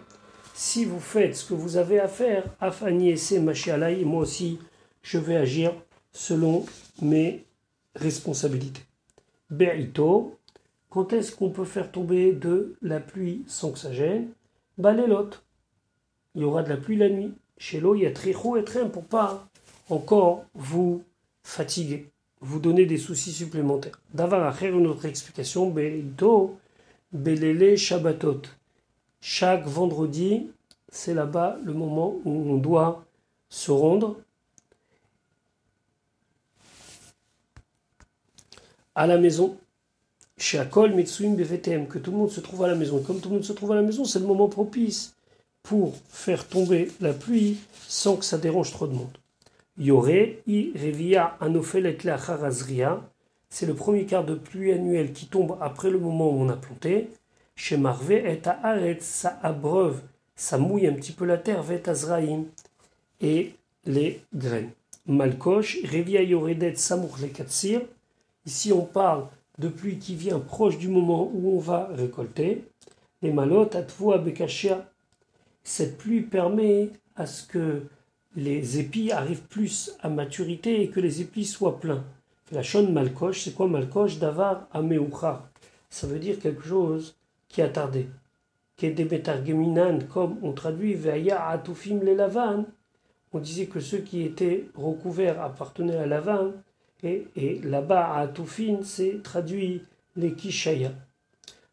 si 0.55 0.85
vous 0.85 0.99
faites 0.99 1.35
ce 1.35 1.45
que 1.47 1.53
vous 1.53 1.77
avez 1.77 1.99
à 1.99 2.07
faire, 2.07 2.43
afani 2.59 3.11
ese 3.11 3.33
ma 3.33 3.53
moi 4.03 4.21
aussi, 4.21 4.59
je 5.03 5.17
vais 5.17 5.37
agir 5.37 5.73
selon 6.11 6.65
mes 7.01 7.45
responsabilités. 7.95 8.81
Be'ito, 9.49 10.37
quand 10.89 11.13
est-ce 11.13 11.35
qu'on 11.35 11.51
peut 11.51 11.65
faire 11.65 11.91
tomber 11.91 12.33
de 12.33 12.75
la 12.81 12.99
pluie 12.99 13.43
sans 13.47 13.71
que 13.71 13.79
ça 13.79 13.93
gêne? 13.93 14.29
Balelot. 14.77 15.29
Il 16.35 16.41
y 16.41 16.45
aura 16.45 16.63
de 16.63 16.69
la 16.69 16.77
pluie 16.77 16.97
la 16.97 17.09
nuit. 17.09 17.33
Chez 17.57 17.79
l'eau, 17.79 17.95
il 17.95 18.03
y 18.03 18.05
a 18.05 18.11
très 18.11 18.33
haut 18.33 18.55
et 18.57 18.63
très 18.63 18.89
pour 18.89 19.03
pas 19.03 19.47
encore 19.89 20.45
vous 20.53 21.03
fatiguer, 21.43 22.09
vous 22.41 22.59
donner 22.59 22.85
des 22.85 22.97
soucis 22.97 23.33
supplémentaires. 23.33 23.99
D'avoir 24.13 24.45
à 24.45 24.51
faire 24.51 24.77
une 24.77 24.87
autre 24.87 25.05
explication, 25.05 25.69
Beito, 25.69 26.57
Belele 27.11 27.75
Shabbatot. 27.75 28.41
Chaque 29.19 29.65
vendredi, 29.65 30.51
c'est 30.89 31.13
là-bas 31.13 31.57
le 31.63 31.73
moment 31.73 32.15
où 32.23 32.51
on 32.51 32.57
doit 32.57 33.03
se 33.49 33.71
rendre 33.71 34.17
à 38.95 39.07
la 39.07 39.17
maison 39.17 39.57
chez 40.37 40.57
Akol, 40.59 40.93
Mitsuim, 40.93 41.35
BVTM, 41.35 41.87
que 41.87 41.99
tout 41.99 42.11
le 42.11 42.17
monde 42.17 42.29
se 42.29 42.39
trouve 42.39 42.63
à 42.63 42.67
la 42.67 42.75
maison. 42.75 43.01
Comme 43.01 43.19
tout 43.19 43.29
le 43.29 43.35
monde 43.35 43.43
se 43.43 43.51
trouve 43.53 43.73
à 43.73 43.75
la 43.75 43.81
maison, 43.81 44.05
c'est 44.05 44.19
le 44.19 44.25
moment 44.25 44.47
propice 44.47 45.15
pour 45.69 45.93
faire 46.10 46.47
tomber 46.47 46.88
la 46.99 47.13
pluie 47.13 47.60
sans 47.88 48.15
que 48.15 48.25
ça 48.25 48.39
dérange 48.39 48.71
trop 48.71 48.88
de 48.88 48.93
monde. 48.93 49.15
Yoré, 49.77 50.41
I 50.47 50.73
Revia 50.75 51.38
Anofelet 51.39 52.08
Harazria, 52.08 52.99
c'est 53.49 53.67
le 53.67 53.75
premier 53.75 54.05
quart 54.05 54.25
de 54.25 54.34
pluie 54.34 54.71
annuel 54.71 55.13
qui 55.13 55.27
tombe 55.27 55.60
après 55.62 55.91
le 55.91 55.99
moment 55.99 56.32
où 56.32 56.41
on 56.41 56.49
a 56.49 56.55
planté. 56.55 57.12
Chez 57.55 57.77
Marvé 57.77 58.15
et 58.15 58.41
Aret, 58.47 58.97
ça 59.01 59.38
abreuve, 59.43 60.01
ça 60.36 60.58
mouille 60.58 60.88
un 60.88 60.93
petit 60.93 61.12
peu 61.12 61.25
la 61.25 61.38
terre, 61.38 61.62
Vet 61.62 61.88
Azraïm, 61.88 62.45
et 63.21 63.53
les 63.86 64.21
graines. 64.34 64.71
Malkosh, 65.05 65.77
Revia 65.84 66.23
Yoredet 66.23 66.77
Samour 66.77 67.17
le 67.21 67.29
Ici 68.47 68.73
on 68.73 68.86
parle 68.86 69.27
de 69.60 69.67
pluie 69.67 69.99
qui 69.99 70.15
vient 70.15 70.39
proche 70.39 70.79
du 70.79 70.88
moment 70.88 71.29
où 71.32 71.55
on 71.55 71.60
va 71.60 71.91
récolter. 71.93 72.63
Les 73.21 73.32
malotes, 73.32 73.75
atvoa 73.75 74.17
bekashia. 74.17 74.89
Cette 75.69 75.99
pluie 75.99 76.21
permet 76.21 76.89
à 77.15 77.27
ce 77.27 77.45
que 77.45 77.84
les 78.36 78.79
épis 78.79 79.12
arrivent 79.12 79.43
plus 79.43 79.95
à 80.01 80.10
maturité 80.10 80.82
et 80.82 80.89
que 80.89 80.99
les 80.99 81.21
épis 81.21 81.45
soient 81.45 81.79
pleins. 81.79 82.03
La 82.51 82.63
chonne 82.63 82.91
malcoche, 82.91 83.43
c'est 83.43 83.53
quoi 83.53 83.67
malcoche 83.67 84.17
Davar 84.17 84.67
ameucha. 84.71 85.47
Ça 85.91 86.08
veut 86.08 86.17
dire 86.17 86.39
quelque 86.39 86.63
chose 86.63 87.15
qui 87.47 87.62
a 87.62 87.69
tardé. 87.69 88.08
Comme 90.12 90.39
on 90.41 90.53
traduit 90.53 90.95
Veaya 90.95 91.47
atufim 91.47 91.99
les 92.03 92.15
lavan. 92.15 92.65
On 93.32 93.39
disait 93.39 93.67
que 93.67 93.79
ceux 93.79 93.99
qui 93.99 94.23
étaient 94.23 94.65
recouverts 94.73 95.39
appartenaient 95.39 95.97
à 95.97 96.08
Lavan 96.08 96.51
et, 97.03 97.27
là-bas, 97.63 98.15
à 98.15 98.27
Toufin, 98.27 98.79
c'est 98.82 99.21
traduit 99.21 99.84
les 100.15 100.34
Kishaya. 100.34 100.93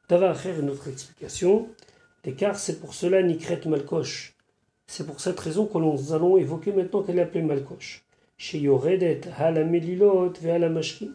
Faire 0.06 0.60
une 0.60 0.68
autre 0.68 0.88
explication. 0.88 1.70
Car 2.32 2.58
c'est 2.58 2.80
pour 2.80 2.94
cela 2.94 3.22
Nikret 3.22 3.60
Malkosh. 3.66 4.34
C'est 4.86 5.06
pour 5.06 5.20
cette 5.20 5.38
raison 5.38 5.66
que 5.66 5.78
nous 5.78 6.12
allons 6.12 6.36
évoquer 6.36 6.72
maintenant 6.72 7.02
qu'elle 7.02 7.18
est 7.18 7.22
appelée 7.22 7.42
Malkosh. 7.42 8.04
Chez 8.36 8.58
Yoredet, 8.58 9.22
Hala 9.36 9.64
Melilot, 9.64 10.32
Veala 10.40 10.68
Mashkim. 10.68 11.14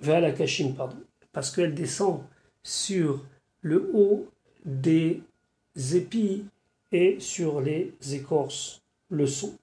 Veala 0.00 0.32
Kashim, 0.32 0.74
pardon. 0.74 0.96
Parce 1.32 1.50
qu'elle 1.54 1.74
descend 1.74 2.22
sur 2.62 3.24
le 3.62 3.90
haut 3.94 4.26
des 4.64 5.22
épis 5.94 6.44
et 6.92 7.18
sur 7.20 7.60
les 7.60 7.92
écorces, 8.12 8.82
le 9.10 9.26
son. 9.26 9.54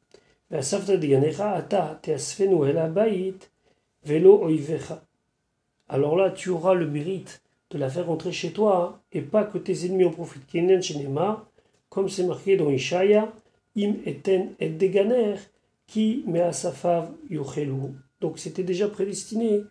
Alors 5.90 6.16
là, 6.16 6.32
tu 6.32 6.50
auras 6.50 6.74
le 6.74 6.88
mérite 6.88 7.43
la 7.78 7.90
faire 7.90 8.08
rentrer 8.08 8.32
chez 8.32 8.52
toi, 8.52 8.96
hein, 8.96 9.02
et 9.12 9.22
pas 9.22 9.44
que 9.44 9.58
tes 9.58 9.86
ennemis 9.86 10.06
en 10.06 10.12
profitent. 10.12 10.46
Comme 11.90 12.10
c'est 12.10 12.26
marqué 12.26 12.58
dans 12.58 12.70
Ishaya, 12.70 13.32
im 13.78 13.96
eten 14.06 14.54
et 14.60 14.70
deganer, 14.70 15.36
qui 15.88 16.24
me 16.28 16.42
asafav 16.42 17.12
Donc 18.22 18.40
c'était 18.40 18.64
déjà 18.64 18.88
prédestiné 18.88 19.62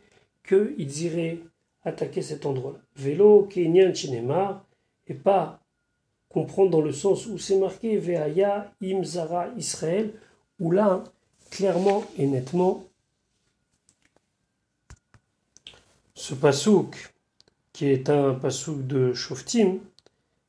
qu'ils 0.47 1.03
iraient 1.05 1.38
attaquer 1.85 2.23
cet 2.23 2.47
endroit-là. 2.47 2.79
Vélo, 2.97 3.45
kenyan 3.45 3.93
chinema, 3.95 4.65
et 5.07 5.15
pas 5.15 5.61
comprendre 6.29 6.71
dans 6.71 6.81
le 6.81 6.93
sens 6.93 7.27
où 7.27 7.38
c'est 7.38 7.59
marqué 7.59 7.97
Veaya 7.97 8.73
im 8.83 9.05
zara 9.05 9.49
Israël, 9.57 10.15
où 10.59 10.71
là, 10.71 11.05
clairement 11.51 12.05
et 12.17 12.27
nettement, 12.27 12.85
ce 16.15 16.35
pasouk, 16.35 17.12
qui 17.73 17.87
est 17.87 18.11
un 18.11 18.35
pasouk 18.35 18.87
de 18.87 19.13
Shoftim, 19.15 19.79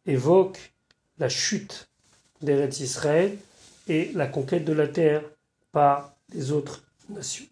évoque 0.05 0.73
la 1.19 1.29
chute 1.29 1.89
d'Eretz 2.41 2.79
Israël 2.79 3.37
et 3.87 4.11
la 4.13 4.27
conquête 4.27 4.65
de 4.65 4.73
la 4.73 4.87
terre 4.87 5.23
par 5.71 6.15
les 6.33 6.51
autres 6.51 6.83
nations. 7.09 7.45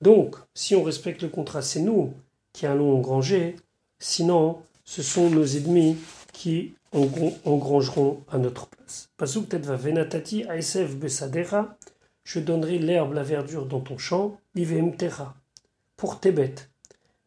Donc, 0.00 0.36
si 0.54 0.74
on 0.74 0.82
respecte 0.82 1.22
le 1.22 1.28
contrat, 1.28 1.62
c'est 1.62 1.80
nous 1.80 2.14
qui 2.52 2.66
allons 2.66 2.96
engranger, 2.96 3.56
sinon, 3.98 4.60
ce 4.84 5.02
sont 5.02 5.30
nos 5.30 5.44
ennemis 5.44 5.96
qui 6.32 6.74
engrangeront 6.92 8.24
à 8.30 8.38
notre 8.38 8.66
place. 8.68 9.10
Pasuk 9.16 9.52
va 9.54 9.76
venatati 9.76 10.44
aesef 10.48 10.94
besadera, 10.96 11.76
je 12.24 12.40
donnerai 12.40 12.78
l'herbe, 12.78 13.14
la 13.14 13.22
verdure 13.22 13.66
dans 13.66 13.80
ton 13.80 13.98
champ, 13.98 14.38
terra, 14.96 15.34
pour 15.96 16.20
tes 16.20 16.32
bêtes. 16.32 16.70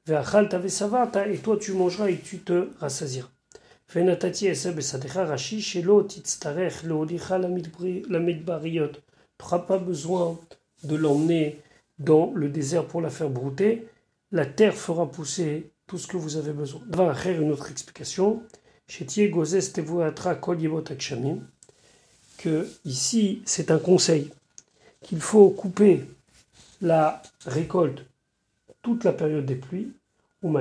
Et 0.08 1.38
toi 1.38 1.58
tu 1.58 1.74
mangeras 1.74 2.10
et 2.10 2.18
tu 2.18 2.40
te 2.40 2.70
rassasiras. 2.80 3.30
Tu 3.88 4.00
n'auras 4.00 4.16
pas 9.60 9.78
besoin 9.78 10.40
de 10.84 10.96
l'emmener 10.96 11.60
dans 12.00 12.32
le 12.34 12.50
désert 12.50 12.86
pour 12.86 13.02
la 13.02 13.10
faire 13.10 13.30
brouter. 13.30 13.88
La 14.32 14.46
terre 14.46 14.76
fera 14.76 15.12
pousser 15.12 15.72
tout 15.88 15.98
ce 15.98 16.08
que 16.08 16.18
vous 16.18 16.38
avez 16.38 16.54
besoin. 16.54 16.82
Va 16.88 17.14
faire 17.14 17.42
une 17.42 17.52
autre 17.52 17.70
explication. 17.70 18.42
que 22.38 22.68
ici 22.86 23.42
c'est 23.46 23.72
un 23.72 23.78
conseil 23.78 24.32
qu'il 25.04 25.22
faut 25.22 25.50
couper 25.50 26.06
la 26.82 27.22
récolte 27.46 28.04
toute 28.82 29.04
la 29.04 29.14
période 29.14 29.46
des 29.46 29.56
pluies, 29.56 29.92
ou 30.42 30.58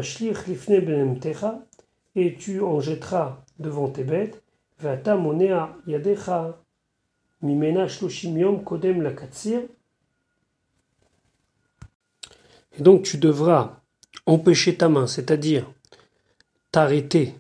et 2.16 2.34
tu 2.34 2.60
en 2.60 2.80
jetteras 2.80 3.44
devant 3.58 3.88
tes 3.88 4.04
bêtes, 4.04 4.42
vata 4.78 5.16
monea 5.16 5.76
yadecha. 5.86 6.58
Mimena 7.42 7.88
shloshim 7.88 8.36
yom 8.36 8.62
kodem 8.62 9.00
la. 9.00 9.12
Et 12.78 12.82
donc 12.82 13.02
tu 13.02 13.16
devras 13.16 13.80
empêcher 14.26 14.76
ta 14.76 14.90
main, 14.90 15.06
c'est-à-dire 15.06 15.70
t'arrêter 16.70 17.34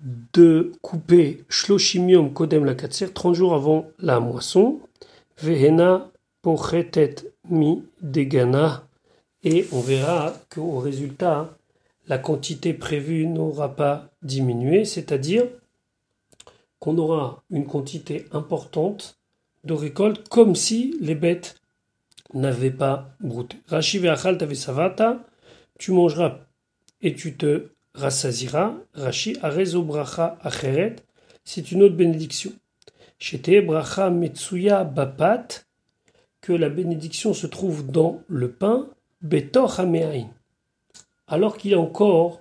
de 0.00 0.72
couper 0.82 1.44
shloshim 1.48 2.08
yom 2.08 2.34
kodem 2.34 2.66
la 2.66 2.74
katsir, 2.74 3.14
30 3.14 3.34
jours 3.34 3.54
avant 3.54 3.86
la 3.98 4.20
moisson, 4.20 4.80
vehena 5.38 6.10
pochetet 6.42 7.32
mi 7.48 7.82
degana, 8.02 8.86
et 9.42 9.66
on 9.72 9.80
verra 9.80 10.34
qu'au 10.50 10.78
résultat, 10.78 11.56
la 12.08 12.18
quantité 12.18 12.74
prévue 12.74 13.26
n'aura 13.26 13.74
pas 13.76 14.10
diminué, 14.22 14.84
c'est-à-dire 14.84 15.46
qu'on 16.78 16.98
aura 16.98 17.42
une 17.50 17.66
quantité 17.66 18.26
importante 18.32 19.18
de 19.64 19.74
récolte 19.74 20.28
comme 20.28 20.56
si 20.56 20.96
les 21.00 21.14
bêtes 21.14 21.60
n'avaient 22.34 22.70
pas 22.70 23.10
brouté. 23.20 23.58
Rashi 23.68 23.98
ve'achal 23.98 24.56
savata, 24.56 25.24
tu 25.78 25.92
mangeras 25.92 26.38
et 27.02 27.14
tu 27.14 27.36
te 27.36 27.70
rassasiras. 27.94 28.74
Rashi 28.94 29.36
arezo 29.42 29.82
bracha 29.82 30.38
acheret, 30.42 30.96
c'est 31.44 31.72
une 31.72 31.82
autre 31.82 31.96
bénédiction. 31.96 32.52
Shete 33.18 33.64
bracha 33.64 34.10
metsuya 34.10 34.84
bapat, 34.84 35.64
que 36.40 36.52
la 36.52 36.70
bénédiction 36.70 37.34
se 37.34 37.46
trouve 37.46 37.86
dans 37.86 38.22
le 38.28 38.50
pain, 38.50 38.88
betor 39.22 39.80
alors 41.26 41.56
qu'il 41.56 41.72
est 41.72 41.76
encore 41.76 42.40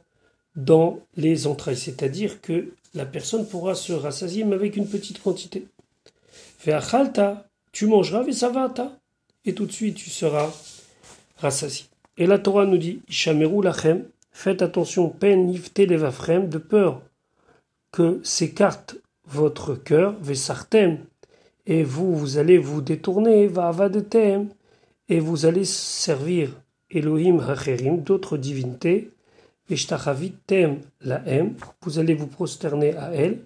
dans 0.56 1.00
les 1.15 1.48
entrailles, 1.48 1.78
c'est-à-dire 1.78 2.42
que 2.42 2.74
la 2.94 3.06
personne 3.06 3.48
pourra 3.48 3.76
se 3.76 3.94
rassasier 3.94 4.44
mais 4.44 4.56
avec 4.56 4.76
une 4.76 4.88
petite 4.88 5.22
quantité. 5.22 5.68
Tu 7.72 7.86
mangeras 7.86 8.24
et 9.46 9.54
tout 9.54 9.65
de 9.65 9.72
suite 9.72 9.96
tu 9.96 10.10
seras 10.10 10.52
rassasié. 11.38 11.86
Et 12.18 12.26
la 12.26 12.39
Torah 12.39 12.65
nous 12.65 12.78
dit, 12.78 13.02
Ishameru 13.08 13.65
faites 14.32 14.62
attention, 14.62 15.13
levafrem, 15.86 16.50
de 16.50 16.58
peur 16.58 17.02
que 17.92 18.20
s'écarte 18.24 18.96
votre 19.26 19.76
cœur, 19.76 20.15
vesartem, 20.20 21.00
et 21.65 21.84
vous, 21.84 22.15
vous 22.15 22.38
allez 22.38 22.58
vous 22.58 22.82
détourner, 22.82 23.48
va 23.48 23.72
et 25.08 25.20
vous 25.20 25.46
allez 25.46 25.65
servir 25.65 26.52
Elohim 26.91 27.39
Hacherim, 27.39 28.02
d'autres 28.02 28.38
divinités, 28.38 29.12
Tem 30.47 30.80
la 31.02 31.21
M, 31.28 31.56
vous 31.82 31.99
allez 31.99 32.15
vous 32.15 32.28
prosterner 32.28 32.95
à 32.95 33.13
elle. 33.13 33.39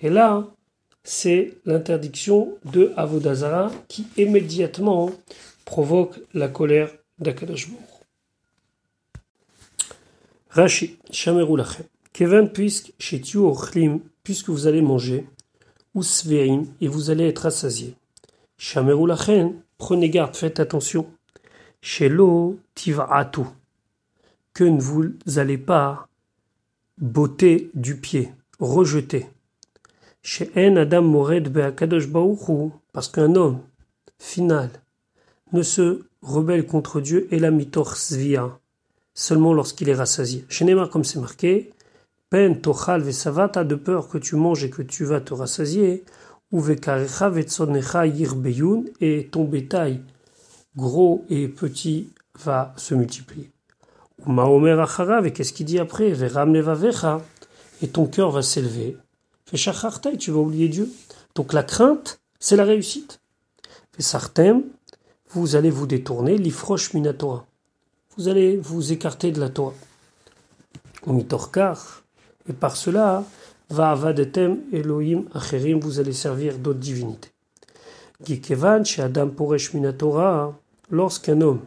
Et 0.00 0.10
là, 0.10 0.46
c'est 1.02 1.54
l'interdiction 1.64 2.56
de 2.64 2.92
Avodazara 2.96 3.70
qui 3.88 4.06
immédiatement 4.16 5.10
provoque 5.64 6.20
la 6.34 6.48
colère 6.48 6.90
d'Akadash 7.18 7.68
Rashi, 10.50 10.96
Shameru. 11.10 11.60
Kevin, 12.12 12.48
puisque 12.48 12.92
chez 12.98 13.20
Ochlim, 13.36 14.00
puisque 14.22 14.48
vous 14.48 14.66
allez 14.66 14.80
manger, 14.80 15.26
ou 15.94 16.02
Sveim, 16.02 16.64
et 16.80 16.88
vous 16.88 17.10
allez 17.10 17.26
être 17.26 17.46
assasié. 17.46 17.94
Shameru 18.56 19.12
prenez 19.76 20.08
garde, 20.08 20.34
faites 20.34 20.60
attention. 20.60 21.06
Shelo 21.88 22.58
tiva'atu, 22.74 23.42
que 24.52 24.64
vous 24.64 25.14
allez 25.36 25.56
pas 25.56 26.08
botter 26.98 27.70
du 27.74 27.94
pied, 27.94 28.32
rejeter. 28.58 29.28
En 30.56 30.76
adam 30.78 31.02
mored 31.02 31.48
be'akadosh 31.48 32.08
parce 32.92 33.06
qu'un 33.06 33.36
homme, 33.36 33.60
final, 34.18 34.68
ne 35.52 35.62
se 35.62 36.02
rebelle 36.22 36.66
contre 36.66 37.00
Dieu 37.00 37.28
et 37.30 37.38
la 37.38 37.52
mitor 37.52 37.96
svia, 37.96 38.58
seulement 39.14 39.54
lorsqu'il 39.54 39.88
est 39.88 39.94
rassasié. 39.94 40.44
Chez 40.48 40.66
comme 40.90 41.04
c'est 41.04 41.20
marqué, 41.20 41.72
pen 42.30 42.60
tochal 42.60 43.00
vesavata, 43.00 43.62
de 43.62 43.76
peur 43.76 44.08
que 44.08 44.18
tu 44.18 44.34
manges 44.34 44.64
et 44.64 44.70
que 44.70 44.82
tu 44.82 45.04
vas 45.04 45.20
te 45.20 45.34
rassasier, 45.34 46.02
ou 46.50 46.58
vekarecha 46.58 47.30
vetsonecha 47.30 48.08
yirbeyun, 48.08 48.82
et 49.00 49.28
ton 49.30 49.44
bétail 49.44 50.02
gros 50.76 51.24
et 51.30 51.48
petit 51.48 52.10
va 52.38 52.74
se 52.76 52.94
multiplier. 52.94 53.50
Maomer 54.26 54.78
acharav, 54.80 55.26
et 55.26 55.32
qu'est-ce 55.32 55.52
qu'il 55.52 55.66
dit 55.66 55.78
après? 55.78 56.12
Et 57.82 57.88
ton 57.88 58.06
cœur 58.06 58.30
va 58.30 58.42
s'élever. 58.42 58.96
Et 59.52 59.56
tu 60.18 60.30
vas 60.30 60.38
oublier 60.38 60.68
Dieu. 60.68 60.90
Donc 61.34 61.52
la 61.52 61.62
crainte, 61.62 62.20
c'est 62.40 62.56
la 62.56 62.64
réussite. 62.64 63.20
Fesartem, 63.92 64.62
vous 65.30 65.56
allez 65.56 65.70
vous 65.70 65.86
détourner, 65.86 66.36
l'ifroche 66.36 66.94
minatora. 66.94 67.46
Vous 68.16 68.28
allez 68.28 68.56
vous 68.56 68.92
écarter 68.92 69.30
de 69.32 69.40
la 69.40 69.50
Torah. 69.50 69.74
Et 72.48 72.52
par 72.52 72.76
cela, 72.76 73.24
va 73.70 73.90
avadetem 73.90 74.58
Elohim 74.72 75.24
acherim, 75.34 75.78
vous 75.80 76.00
allez 76.00 76.12
servir 76.12 76.58
d'autres 76.58 76.78
divinités. 76.78 77.30
Gikevan, 78.24 78.84
chez 78.84 79.02
Adam 79.02 79.28
Poresh 79.28 79.74
Minatora, 79.74 80.58
Lorsqu'un 80.90 81.40
homme 81.40 81.60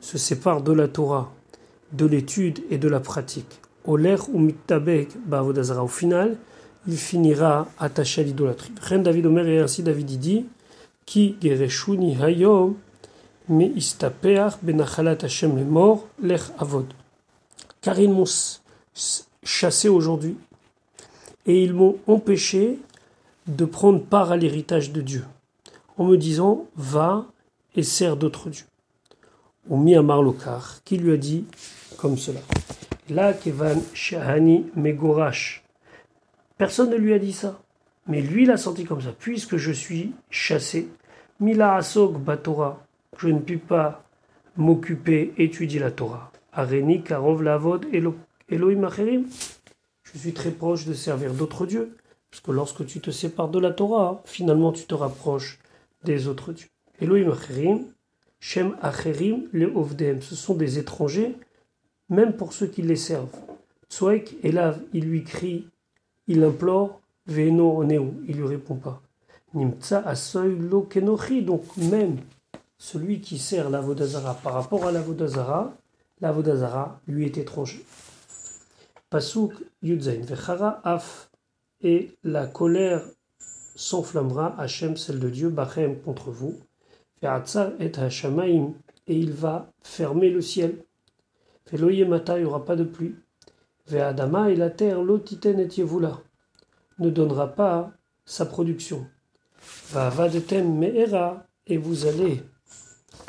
se 0.00 0.18
sépare 0.18 0.62
de 0.62 0.72
la 0.72 0.88
Torah, 0.88 1.32
de 1.92 2.04
l'étude 2.06 2.60
et 2.70 2.78
de 2.78 2.88
la 2.88 3.00
pratique, 3.00 3.60
ou 3.86 3.96
au 3.96 5.88
final, 5.88 6.36
il 6.86 6.96
finira 6.96 7.68
attaché 7.78 8.20
à 8.20 8.24
l'idolâtrie. 8.24 8.72
Ren 8.82 8.98
David 8.98 9.26
Omer 9.26 9.46
et 9.48 9.60
ainsi 9.60 9.82
David 9.82 10.06
dit 10.18 10.44
Qui 11.06 11.36
hayom 11.42 12.74
istapeach 13.50 14.54
benachalat 14.62 15.18
Hashem 15.22 15.56
les 15.56 15.64
morts, 15.64 16.06
lech. 16.22 16.42
Car 17.80 17.98
ils 17.98 18.10
m'ont 18.10 18.24
chassé 19.42 19.88
aujourd'hui 19.88 20.36
et 21.46 21.64
ils 21.64 21.72
m'ont 21.72 21.96
empêché 22.06 22.78
de 23.46 23.64
prendre 23.64 24.02
part 24.02 24.30
à 24.30 24.36
l'héritage 24.36 24.92
de 24.92 25.00
Dieu 25.00 25.24
en 25.96 26.04
me 26.04 26.16
disant 26.16 26.66
Va 26.76 27.24
et 27.74 27.82
sert 27.82 28.16
d'autres 28.16 28.50
dieux. 28.50 28.66
Ou 29.68 29.76
Marlokar, 29.76 30.82
qui 30.84 30.96
lui 30.96 31.12
a 31.12 31.16
dit 31.16 31.44
comme 31.98 32.16
cela. 32.16 32.40
Là, 33.10 33.32
Kevan 33.32 33.80
Shahani 33.94 34.66
Megorash. 34.76 35.64
Personne 36.56 36.90
ne 36.90 36.96
lui 36.96 37.12
a 37.12 37.18
dit 37.18 37.32
ça. 37.32 37.60
Mais 38.06 38.22
lui 38.22 38.46
l'a 38.46 38.56
senti 38.56 38.84
comme 38.84 39.02
ça. 39.02 39.12
Puisque 39.18 39.56
je 39.56 39.72
suis 39.72 40.12
chassé, 40.30 40.88
Mila 41.40 41.76
Asok 41.76 42.18
Batora, 42.18 42.84
je 43.18 43.28
ne 43.28 43.38
puis 43.38 43.58
pas 43.58 44.04
m'occuper, 44.56 45.32
étudier 45.36 45.80
la 45.80 45.90
Torah. 45.90 46.32
Areni 46.52 47.02
Karov 47.02 47.42
Lavod 47.42 47.86
Elohim 48.48 48.84
Acherim. 48.84 49.26
Je 50.02 50.18
suis 50.18 50.32
très 50.32 50.50
proche 50.50 50.86
de 50.86 50.94
servir 50.94 51.34
d'autres 51.34 51.66
dieux. 51.66 51.96
Parce 52.30 52.40
que 52.40 52.50
lorsque 52.50 52.86
tu 52.86 53.00
te 53.00 53.10
sépares 53.10 53.48
de 53.48 53.58
la 53.58 53.70
Torah, 53.70 54.22
finalement 54.24 54.72
tu 54.72 54.84
te 54.84 54.94
rapproches 54.94 55.58
des 56.04 56.28
autres 56.28 56.52
dieux. 56.52 56.68
Elohim 57.00 57.30
Acherim, 57.30 57.84
Shem 58.40 58.76
Acherim, 58.82 59.48
le 59.52 59.66
Ovdem. 59.76 60.20
Ce 60.22 60.34
sont 60.34 60.54
des 60.54 60.78
étrangers, 60.78 61.36
même 62.08 62.36
pour 62.36 62.52
ceux 62.52 62.66
qui 62.66 62.82
les 62.82 62.96
servent. 62.96 63.34
Tsoek, 63.88 64.36
Elav, 64.42 64.80
il 64.92 65.04
lui 65.04 65.24
crie, 65.24 65.66
il 66.26 66.42
implore, 66.44 67.00
Veno 67.26 67.78
Oneo, 67.78 68.14
il 68.26 68.36
lui 68.36 68.46
répond 68.46 68.76
pas. 68.76 69.00
Nimtsa 69.54 70.00
Asoy 70.00 70.56
Lo 70.56 70.82
Kenochi, 70.82 71.42
donc 71.42 71.64
même 71.76 72.18
celui 72.76 73.20
qui 73.20 73.38
sert 73.38 73.70
l'Avodazara 73.70 74.34
par 74.34 74.54
rapport 74.54 74.86
à 74.86 74.92
l'Avodazara, 74.92 75.74
l'Avodazara 76.20 77.00
lui 77.06 77.26
est 77.26 77.38
étranger. 77.38 77.84
Pasuk 79.10 79.52
Yudzain 79.82 80.20
Vechara 80.22 80.80
Af, 80.84 81.30
et 81.80 82.10
la 82.24 82.46
colère 82.46 83.02
s'enflammera, 83.74 84.54
Hachem, 84.58 84.96
celle 84.96 85.20
de 85.20 85.30
Dieu, 85.30 85.48
Bachem 85.48 85.98
contre 86.00 86.30
vous 86.30 86.58
et 87.22 89.16
il 89.18 89.32
va 89.32 89.72
fermer 89.82 90.30
le 90.30 90.40
ciel. 90.40 90.84
Mata, 91.72 92.38
il 92.38 92.42
n'y 92.42 92.46
aura 92.46 92.64
pas 92.64 92.76
de 92.76 92.84
pluie. 92.84 93.14
Adama 93.92 94.50
et 94.50 94.56
la 94.56 94.70
terre, 94.70 95.02
l'otiten 95.02 95.58
et 95.58 95.68
yevula, 95.68 96.20
ne 96.98 97.10
donnera 97.10 97.48
pas 97.48 97.90
sa 98.24 98.44
production. 98.46 99.06
Va 99.90 100.10
vadetem 100.10 100.78
me'era, 100.78 101.46
et 101.66 101.78
vous 101.78 102.06
allez 102.06 102.42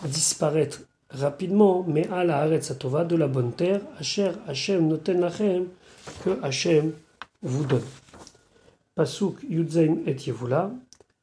disparaître 0.06 0.82
rapidement, 1.10 1.84
mais 1.88 2.08
à 2.10 2.23
la 2.23 2.62
satova 2.62 3.06
de 3.06 3.15
la 3.15 3.28
bonne 3.28 3.54
terre, 3.54 3.82
Asher 3.97 4.32
Hashem 4.47 4.88
noten 4.88 5.21
lachem, 5.21 5.67
que 6.23 6.38
Hashem 6.43 6.93
vous 7.41 7.65
donne. 7.65 7.84
Pasuk 8.95 9.38
Yudzaim 9.49 9.99
et 10.06 10.15
Yevula, 10.15 10.71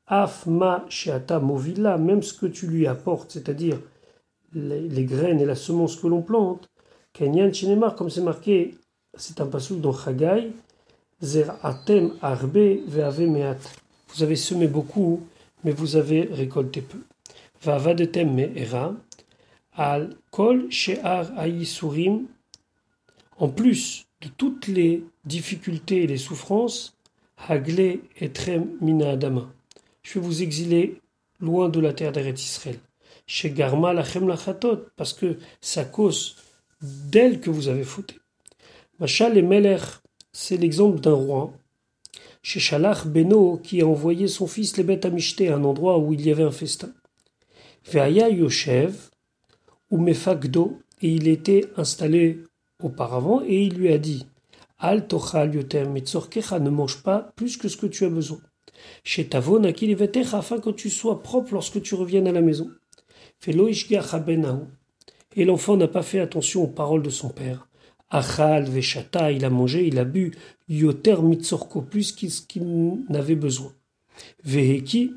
Afma 0.07 0.85
sheata 0.88 1.40
movila, 1.40 1.99
même 1.99 2.23
ce 2.23 2.33
que 2.33 2.47
tu 2.47 2.66
lui 2.66 2.87
apportes, 2.87 3.33
c'est-à-dire 3.33 3.79
les, 4.53 5.05
graines 5.05 5.40
et 5.40 5.45
la 5.45 5.57
semence 5.57 5.97
que 5.97 6.07
l'on 6.07 6.23
plante, 6.23 6.69
Kenyan 7.12 7.53
Chinemar, 7.53 7.95
comme 7.95 8.11
c'est 8.11 8.23
marqué, 8.23 8.77
c'est 9.14 9.40
un 9.40 9.47
passage 9.47 9.79
dans 9.79 9.92
Chagai, 9.92 10.53
Zeratem 11.21 12.12
arbe 12.21 12.79
ve'ave 12.87 13.23
meat. 13.23 13.59
Vous 14.09 14.23
avez 14.23 14.37
semé 14.37 14.69
beaucoup, 14.69 15.23
mais 15.64 15.73
vous 15.73 15.97
avez 15.97 16.23
récolté 16.31 16.83
peu. 16.83 16.99
Va'avadetem 17.62 18.33
me'era, 18.35 18.95
al 19.73 20.11
kol 20.31 20.71
she'ar 20.71 21.33
aïsurim, 21.37 22.27
en 23.38 23.49
plus 23.49 24.07
de 24.21 24.29
toutes 24.29 24.69
les 24.69 25.05
difficultés 25.25 26.05
et 26.05 26.07
les 26.07 26.19
souffrances, 26.19 26.97
Hagle 27.49 28.01
et 28.21 28.31
Trem 28.33 28.77
mina 28.81 29.11
adama. 29.11 29.49
Je 30.07 30.21
vais 30.21 30.25
vous 30.25 30.45
exiler 30.45 31.01
loin 31.40 31.69
de 31.69 31.81
la 31.81 31.92
terre 31.92 32.12
d'Eretz 32.12 32.40
Israël. 32.40 32.79
Chez 33.27 33.51
Garma 33.51 33.92
lachem 33.92 34.29
lachatot, 34.29 34.85
parce 34.95 35.12
que 35.12 35.37
c'est 35.61 35.81
à 35.81 35.85
cause 35.85 36.37
d'elle 36.81 37.40
que 37.40 37.51
vous 37.51 37.66
avez 37.66 37.83
fauté. 37.83 38.14
Machal 39.01 39.37
et 39.37 39.42
Meler, 39.42 39.83
c'est 40.31 40.59
l'exemple 40.59 41.01
d'un 41.01 41.14
roi. 41.14 41.53
Chez 42.40 42.61
Shalach 42.61 43.05
Beno, 43.09 43.57
qui 43.57 43.81
a 43.81 43.87
envoyé 43.88 44.29
son 44.29 44.47
fils 44.47 44.77
les 44.77 44.85
bêtes 44.85 45.07
à 45.07 45.09
un 45.09 45.64
endroit 45.64 45.99
où 45.99 46.12
il 46.12 46.25
y 46.25 46.31
avait 46.31 46.45
un 46.45 46.53
festin. 46.53 46.92
Veaya 47.90 48.29
Yoshev, 48.29 49.11
ou 49.90 49.99
Mefagdo, 49.99 50.79
et 51.03 51.11
il 51.11 51.27
était 51.27 51.64
installé 51.77 52.45
auparavant, 52.81 53.42
et 53.45 53.61
il 53.61 53.75
lui 53.75 53.92
a 53.92 53.99
dit 53.99 54.25
Al 54.79 55.09
tochal 55.09 55.53
yoter 55.53 55.83
ne 55.85 56.71
mange 56.71 57.03
pas 57.03 57.33
plus 57.35 57.57
que 57.57 57.66
ce 57.66 57.77
que 57.77 57.87
tu 57.87 58.05
as 58.05 58.09
besoin. 58.09 58.38
Chez 59.05 59.27
Tavon, 59.27 59.62
afin 59.64 60.61
que 60.61 60.70
tu 60.70 60.90
sois 60.90 61.22
propre 61.22 61.55
lorsque 61.55 61.81
tu 61.83 61.94
reviennes 61.94 62.27
à 62.27 62.33
la 62.33 62.40
maison. 62.40 62.70
Et 65.37 65.44
l'enfant 65.44 65.77
n'a 65.77 65.88
pas 65.88 66.03
fait 66.03 66.20
attention 66.20 66.64
aux 66.64 66.68
paroles 66.68 67.03
de 67.03 67.11
son 67.11 67.29
père. 67.29 67.68
Achal 68.09 68.68
veshata, 68.70 69.33
il 69.33 69.44
a 69.44 69.51
mangé, 69.51 69.87
il 69.87 69.99
a 69.99 70.05
bu, 70.05 70.33
yoter 70.68 71.16
mitzorko, 71.22 71.83
plus 71.83 72.12
qu'il 72.12 72.31
n'avait 73.09 73.35
besoin. 73.35 73.72
Veheki, 74.44 75.12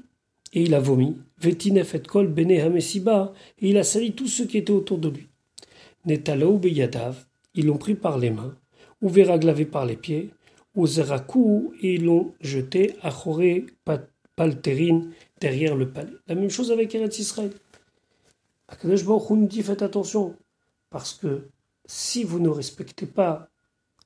et 0.54 0.64
il 0.64 0.74
a 0.74 0.80
vomi. 0.80 1.18
Vetinef 1.38 1.96
et 1.96 2.02
kol 2.02 2.28
bene 2.28 2.60
hamesiba, 2.60 3.34
et 3.60 3.70
il 3.70 3.78
a 3.78 3.84
sali 3.84 4.14
tous 4.14 4.28
ceux 4.28 4.46
qui 4.46 4.58
étaient 4.58 4.72
autour 4.72 4.98
de 4.98 5.10
lui. 5.10 5.28
Netalo 6.06 6.58
beyadav, 6.58 7.26
ils 7.54 7.68
l'ont 7.68 7.78
pris 7.78 7.96
par 7.96 8.18
les 8.18 8.32
mains, 8.32 8.56
ou 9.02 9.10
veraglavé 9.10 9.66
par 9.66 9.86
les 9.86 9.96
pieds, 9.96 10.32
zerakou, 10.86 11.74
et 11.82 11.98
l'ont 11.98 12.34
jeté 12.42 12.96
à 13.02 13.12
Choré 13.12 13.66
Palterine 14.36 15.12
derrière 15.40 15.76
le 15.76 15.90
palais. 15.90 16.14
La 16.28 16.36
même 16.36 16.50
chose 16.50 16.72
avec 16.72 16.94
Eretz 16.96 17.20
Israël. 17.20 17.52
Dit 19.50 19.64
faites 19.64 19.82
attention, 19.82 20.36
parce 20.90 21.14
que 21.14 21.50
si 21.86 22.24
vous 22.24 22.40
ne 22.40 22.50
respectez 22.50 23.06
pas 23.06 23.50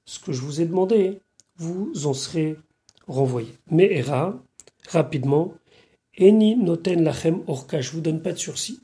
ce 0.06 0.20
que 0.20 0.32
je 0.32 0.42
vous 0.42 0.62
ai 0.62 0.66
demandé, 0.66 1.20
vous 1.58 1.92
en 2.06 2.14
serez 2.14 2.56
renvoyé. 3.08 3.50
Mais 3.70 3.92
Era, 3.92 4.42
rapidement, 4.90 5.54
Eni 6.18 6.56
noten 6.56 7.04
lachem 7.04 7.42
orka, 7.48 7.82
je 7.82 7.92
vous 7.92 8.02
donne 8.02 8.22
pas 8.22 8.34
de 8.34 8.38
sursis. 8.38 8.80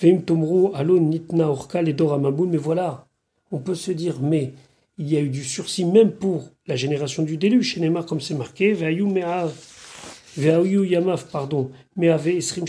Veim 0.00 0.20
tomro 0.20 0.74
alon 0.74 1.00
nitna 1.00 1.50
orka 1.50 1.82
les 1.82 1.92
doramaboul, 1.92 2.48
mais 2.48 2.56
voilà, 2.56 3.06
on 3.50 3.58
peut 3.58 3.74
se 3.74 3.92
dire, 3.92 4.20
mais 4.20 4.54
il 4.98 5.10
y 5.10 5.16
a 5.16 5.20
eu 5.20 5.28
du 5.28 5.44
sursis 5.44 5.84
même 5.84 6.12
pour 6.12 6.50
la 6.66 6.76
génération 6.76 7.22
du 7.22 7.36
déluge, 7.36 7.74
chez 7.74 7.80
Neymar, 7.80 8.06
comme 8.06 8.20
c'est 8.20 8.34
marqué, 8.34 8.72
Veayu 8.72 9.08
Yamav, 10.86 11.26
pardon, 11.30 11.70
avait 12.02 12.36
Esrim 12.36 12.66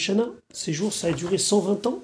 ces 0.51 0.73
jours, 0.73 0.93
ça 0.93 1.07
a 1.07 1.11
duré 1.11 1.37
120 1.37 1.87
ans. 1.87 2.03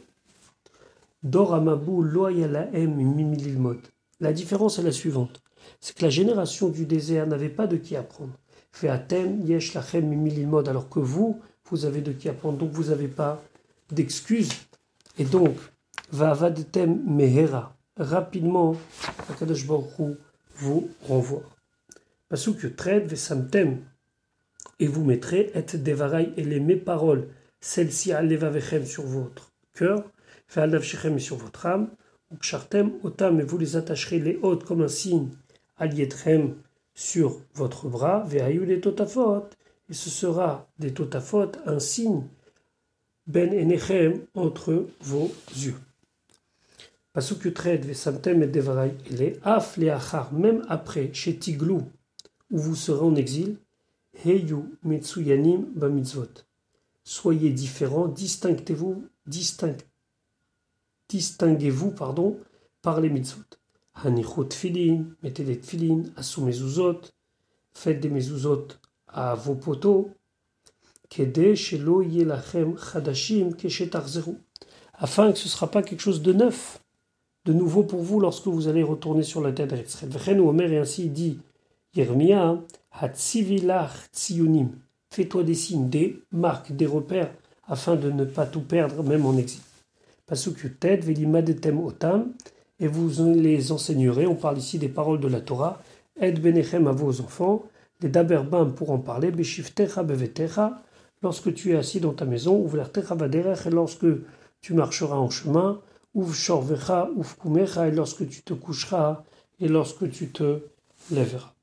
Doramabou 1.23 2.03
Mimililmod. 2.03 3.79
La 4.19 4.31
différence 4.33 4.79
est 4.79 4.83
la 4.83 4.91
suivante 4.91 5.41
c'est 5.79 5.95
que 5.95 6.03
la 6.03 6.09
génération 6.09 6.69
du 6.69 6.85
désert 6.85 7.27
n'avait 7.27 7.49
pas 7.49 7.67
de 7.67 7.77
qui 7.77 7.95
apprendre. 7.95 8.33
Featem 8.71 9.41
Yesh 9.45 9.73
Lachem 9.73 10.11
alors 10.67 10.89
que 10.89 10.99
vous, 10.99 11.39
vous 11.69 11.85
avez 11.85 12.01
de 12.01 12.11
qui 12.11 12.29
apprendre, 12.29 12.57
donc 12.57 12.71
vous 12.71 12.85
n'avez 12.85 13.07
pas 13.07 13.41
d'excuses. 13.91 14.51
Et 15.17 15.25
donc, 15.25 15.55
Vavadetem 16.11 17.01
Mehera 17.05 17.75
rapidement, 17.99 18.75
Akadosh 19.29 19.67
Baruch 19.67 20.17
vous 20.55 20.89
renvoie. 21.07 21.43
que 22.29 22.67
trade 22.67 23.07
vesamtem, 23.07 23.79
et 24.79 24.87
vous 24.87 25.03
mettrez 25.03 25.51
et 25.53 25.77
devarai 25.77 26.31
et 26.37 26.43
les 26.43 26.59
mes 26.59 26.77
paroles, 26.77 27.27
celles-ci 27.59 28.13
allevavechem 28.13 28.85
sur 28.85 29.03
votre 29.03 29.51
cœur, 29.73 30.03
ve'alavshechem 30.53 31.19
sur 31.19 31.35
votre 31.35 31.65
âme, 31.65 31.89
ou 32.31 32.37
kshartem 32.37 32.93
otam, 33.03 33.39
et 33.39 33.43
vous 33.43 33.57
les 33.57 33.75
attacherez 33.75 34.19
les 34.19 34.39
hautes 34.41 34.63
comme 34.63 34.81
un 34.81 34.87
signe, 34.87 35.29
alietrem 35.77 36.55
sur 36.93 37.41
votre 37.55 37.87
bras, 37.87 38.23
ve'ayu 38.25 38.65
les 38.65 38.79
totafot, 38.79 39.45
et 39.89 39.93
ce 39.93 40.09
sera 40.09 40.69
des 40.79 40.93
totafot, 40.93 41.51
un 41.65 41.79
signe, 41.79 42.23
ben 43.27 43.53
enechem, 43.53 44.21
entre 44.35 44.87
vos 45.01 45.31
yeux. 45.55 45.75
Pasuk 47.19 47.43
Yutred, 47.43 47.83
Vesamtem 47.83 48.43
et 48.43 48.47
Devarai, 48.47 48.95
il 49.11 49.21
est 49.21 49.41
Af 49.43 49.75
Leachar, 49.75 50.31
même 50.31 50.65
après, 50.69 51.09
chez 51.11 51.35
Tiglou, 51.35 51.81
où 52.49 52.57
vous 52.57 52.75
serez 52.75 53.05
en 53.05 53.13
exil, 53.15 53.57
Heyu 54.23 54.77
Mitsuyanim 54.85 55.65
Bamitzvot. 55.75 56.45
Soyez 57.03 57.49
différents, 57.49 58.07
distinguez-vous, 58.07 59.03
distingue, 59.27 59.81
distinguez-vous, 61.09 61.91
pardon, 61.91 62.39
par 62.81 63.01
les 63.01 63.09
mitzvot. 63.09 63.43
Hanichot 63.95 64.51
filin, 64.51 65.03
mettez 65.21 65.43
des 65.43 65.59
tfilin, 65.59 66.03
assou 66.15 66.45
mezuzot, 66.45 67.01
faites 67.73 67.99
des 67.99 68.09
mezuzot 68.09 68.67
à 69.09 69.35
vos 69.35 69.55
poteaux, 69.55 70.11
kede 71.09 71.53
shelo 71.55 72.01
yelachem 72.01 72.77
chadashim 72.77 73.51
keshetarzeru, 73.51 74.37
afin 74.93 75.33
que 75.33 75.37
ce 75.37 75.47
ne 75.47 75.49
sera 75.49 75.69
pas 75.69 75.83
quelque 75.83 75.99
chose 75.99 76.21
de 76.21 76.31
neuf, 76.31 76.79
de 77.45 77.53
nouveau 77.53 77.83
pour 77.83 78.01
vous 78.01 78.19
lorsque 78.19 78.47
vous 78.47 78.67
allez 78.67 78.83
retourner 78.83 79.23
sur 79.23 79.41
la 79.41 79.51
terre 79.51 79.67
d'Israël. 79.67 80.39
Omer 80.39 80.71
et 80.71 80.77
ainsi 80.77 81.09
dit 81.09 81.39
Yermia, 81.95 82.59
Tzionim, 84.13 84.69
fais-toi 85.09 85.43
des 85.43 85.53
signes, 85.53 85.89
des 85.89 86.21
marques, 86.31 86.71
des 86.71 86.85
repères, 86.85 87.31
afin 87.67 87.95
de 87.95 88.11
ne 88.11 88.25
pas 88.25 88.45
tout 88.45 88.61
perdre, 88.61 89.03
même 89.03 89.25
en 89.25 89.37
exil. 89.37 89.61
Pasuk 90.27 90.63
Yutet, 90.63 90.97
Velimadetem 90.97 91.79
Otam, 91.83 92.33
et 92.79 92.87
vous 92.87 93.09
les 93.25 93.71
enseignerez, 93.71 94.27
on 94.27 94.35
parle 94.35 94.57
ici 94.57 94.77
des 94.77 94.89
paroles 94.89 95.19
de 95.19 95.27
la 95.27 95.41
Torah, 95.41 95.81
Ed 96.19 96.41
Benechem 96.41 96.87
à 96.87 96.91
vos 96.91 97.21
enfants, 97.21 97.63
les 98.01 98.09
Daberbam 98.09 98.73
pour 98.73 98.91
en 98.91 98.99
parler, 98.99 99.31
Beshiftecha 99.31 100.03
Bevetecha, 100.03 100.81
lorsque 101.21 101.53
tu 101.53 101.71
es 101.71 101.75
assis 101.75 101.99
dans 101.99 102.13
ta 102.13 102.25
maison, 102.25 102.63
Uvlertecha 102.65 103.15
Vaderech, 103.15 103.65
et 103.65 103.69
lorsque 103.69 104.05
tu 104.61 104.73
marcheras 104.73 105.17
en 105.17 105.29
chemin, 105.29 105.79
Ouf 106.13 106.35
shorvecha, 106.35 107.09
ouf 107.15 107.37
kumecha, 107.37 107.87
et 107.87 107.91
lorsque 107.91 108.27
tu 108.27 108.41
te 108.41 108.53
coucheras, 108.53 109.23
et 109.59 109.67
lorsque 109.67 110.09
tu 110.11 110.29
te 110.29 110.61
lèveras. 111.11 111.53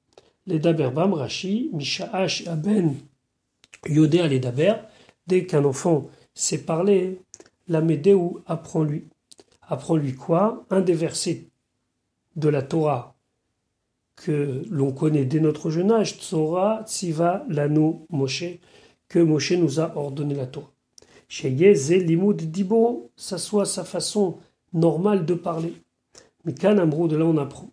Les 0.47 0.59
daberbam, 0.59 1.15
Rashi, 1.15 1.71
Mishaash, 1.73 2.47
Aben, 2.47 2.95
Yodéa, 3.89 4.29
les 4.29 4.39
daber, 4.39 4.75
dès 5.27 5.47
qu'un 5.47 5.65
enfant 5.65 6.09
sait 6.35 6.59
parler, 6.59 7.21
la 7.69 7.81
Médéou 7.81 8.41
apprend-lui. 8.47 9.09
Apprend-lui 9.69 10.15
quoi? 10.15 10.65
Un 10.71 10.81
des 10.81 10.95
versets 10.95 11.49
de 12.37 12.49
la 12.49 12.63
Torah 12.63 13.17
que 14.15 14.63
l'on 14.71 14.93
connaît 14.93 15.25
dès 15.25 15.41
notre 15.41 15.71
jeune 15.71 15.91
âge, 15.91 16.19
Tzora, 16.19 16.85
Tziva, 16.87 17.45
Lano, 17.49 18.07
Moshe, 18.11 18.45
que 19.09 19.19
Moshe 19.19 19.53
nous 19.53 19.81
a 19.81 19.97
ordonné 19.97 20.35
la 20.35 20.47
Torah. 20.47 20.73
Chez 21.29 21.51
Limud 21.51 22.37
Dibo, 22.37 23.11
ça 23.17 23.39
soit 23.39 23.67
sa 23.67 23.85
façon 23.85 24.39
normale 24.73 25.27
de 25.27 25.35
parler. 25.35 25.75
Mais 26.45 26.65
amrou 26.65 27.09
de 27.09 27.17
là 27.17 27.25
on 27.25 27.37
apprend. 27.39 27.71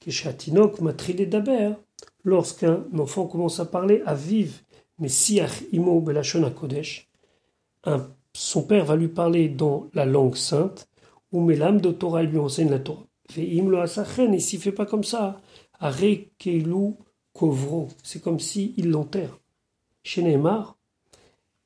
Keshatinok 0.00 0.80
matrilé 0.80 1.26
daber, 1.26 1.72
lorsqu'un 2.24 2.84
enfant 2.98 3.26
commence 3.26 3.60
à 3.60 3.64
parler 3.64 4.02
à 4.06 4.14
vivre, 4.14 4.54
mais 4.98 5.08
siach 5.08 5.62
imo 5.72 6.00
belashon 6.00 6.50
kodesh, 6.50 7.10
son 8.32 8.62
père 8.62 8.84
va 8.84 8.96
lui 8.96 9.08
parler 9.08 9.48
dans 9.48 9.88
la 9.94 10.04
langue 10.04 10.36
sainte, 10.36 10.88
ou 11.32 11.48
l'âme 11.48 11.80
de 11.80 11.90
Torah 11.90 12.22
lui 12.22 12.38
enseigne 12.38 12.70
la 12.70 12.78
Torah. 12.78 13.06
Ve'im 13.34 13.68
lo 13.68 13.78
asachen, 13.78 14.34
et 14.34 14.40
s'il 14.40 14.60
fait 14.60 14.72
pas 14.72 14.86
comme 14.86 15.04
ça, 15.04 15.40
keilu 16.38 16.94
kovro, 17.32 17.88
c'est 18.02 18.20
comme 18.20 18.40
si 18.40 18.74
il 18.76 18.90
l'enterre. 18.90 19.38
Chez 20.02 20.22
Neymar, 20.22 20.76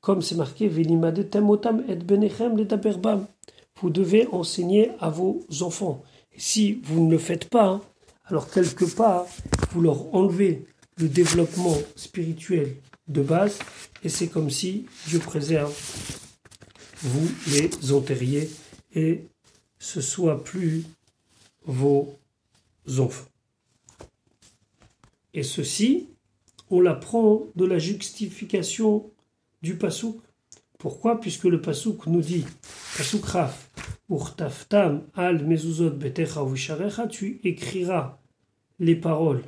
comme 0.05 0.21
c'est 0.21 0.35
marqué, 0.35 0.67
Vous 0.67 0.83
devez 3.89 4.27
enseigner 4.27 4.91
à 4.99 5.09
vos 5.09 5.43
enfants. 5.61 6.03
Et 6.31 6.39
si 6.39 6.73
vous 6.83 7.03
ne 7.03 7.09
le 7.09 7.17
faites 7.17 7.49
pas, 7.49 7.81
alors 8.25 8.51
quelque 8.51 8.85
part, 8.85 9.25
vous 9.71 9.81
leur 9.81 10.13
enlevez 10.13 10.67
le 10.97 11.09
développement 11.09 11.75
spirituel 11.95 12.75
de 13.07 13.23
base, 13.23 13.57
et 14.03 14.09
c'est 14.09 14.27
comme 14.27 14.51
si 14.51 14.85
Dieu 15.07 15.17
préserve, 15.17 15.75
vous 17.01 17.27
les 17.47 17.91
enterriez, 17.91 18.51
et 18.93 19.23
ce 19.79 20.01
soit 20.01 20.43
plus 20.43 20.85
vos 21.65 22.15
enfants. 22.99 23.25
Et 25.33 25.41
ceci, 25.41 26.09
on 26.69 26.79
l'apprend 26.79 27.47
de 27.55 27.65
la 27.65 27.79
justification 27.79 29.09
du 29.65 29.75
pasouk. 29.75 30.21
Pourquoi? 30.77 31.19
Puisque 31.19 31.45
le 31.45 31.59
pasouk 31.59 32.05
nous 32.07 32.21
dit, 32.21 32.45
pasouk 32.97 33.25
raf, 33.25 33.71
urtaftam 34.09 35.03
al 35.15 35.43
mezuzot 35.45 35.89
betecha 35.89 37.07
tu 37.09 37.39
écriras 37.43 38.19
les 38.79 38.95
paroles 38.95 39.43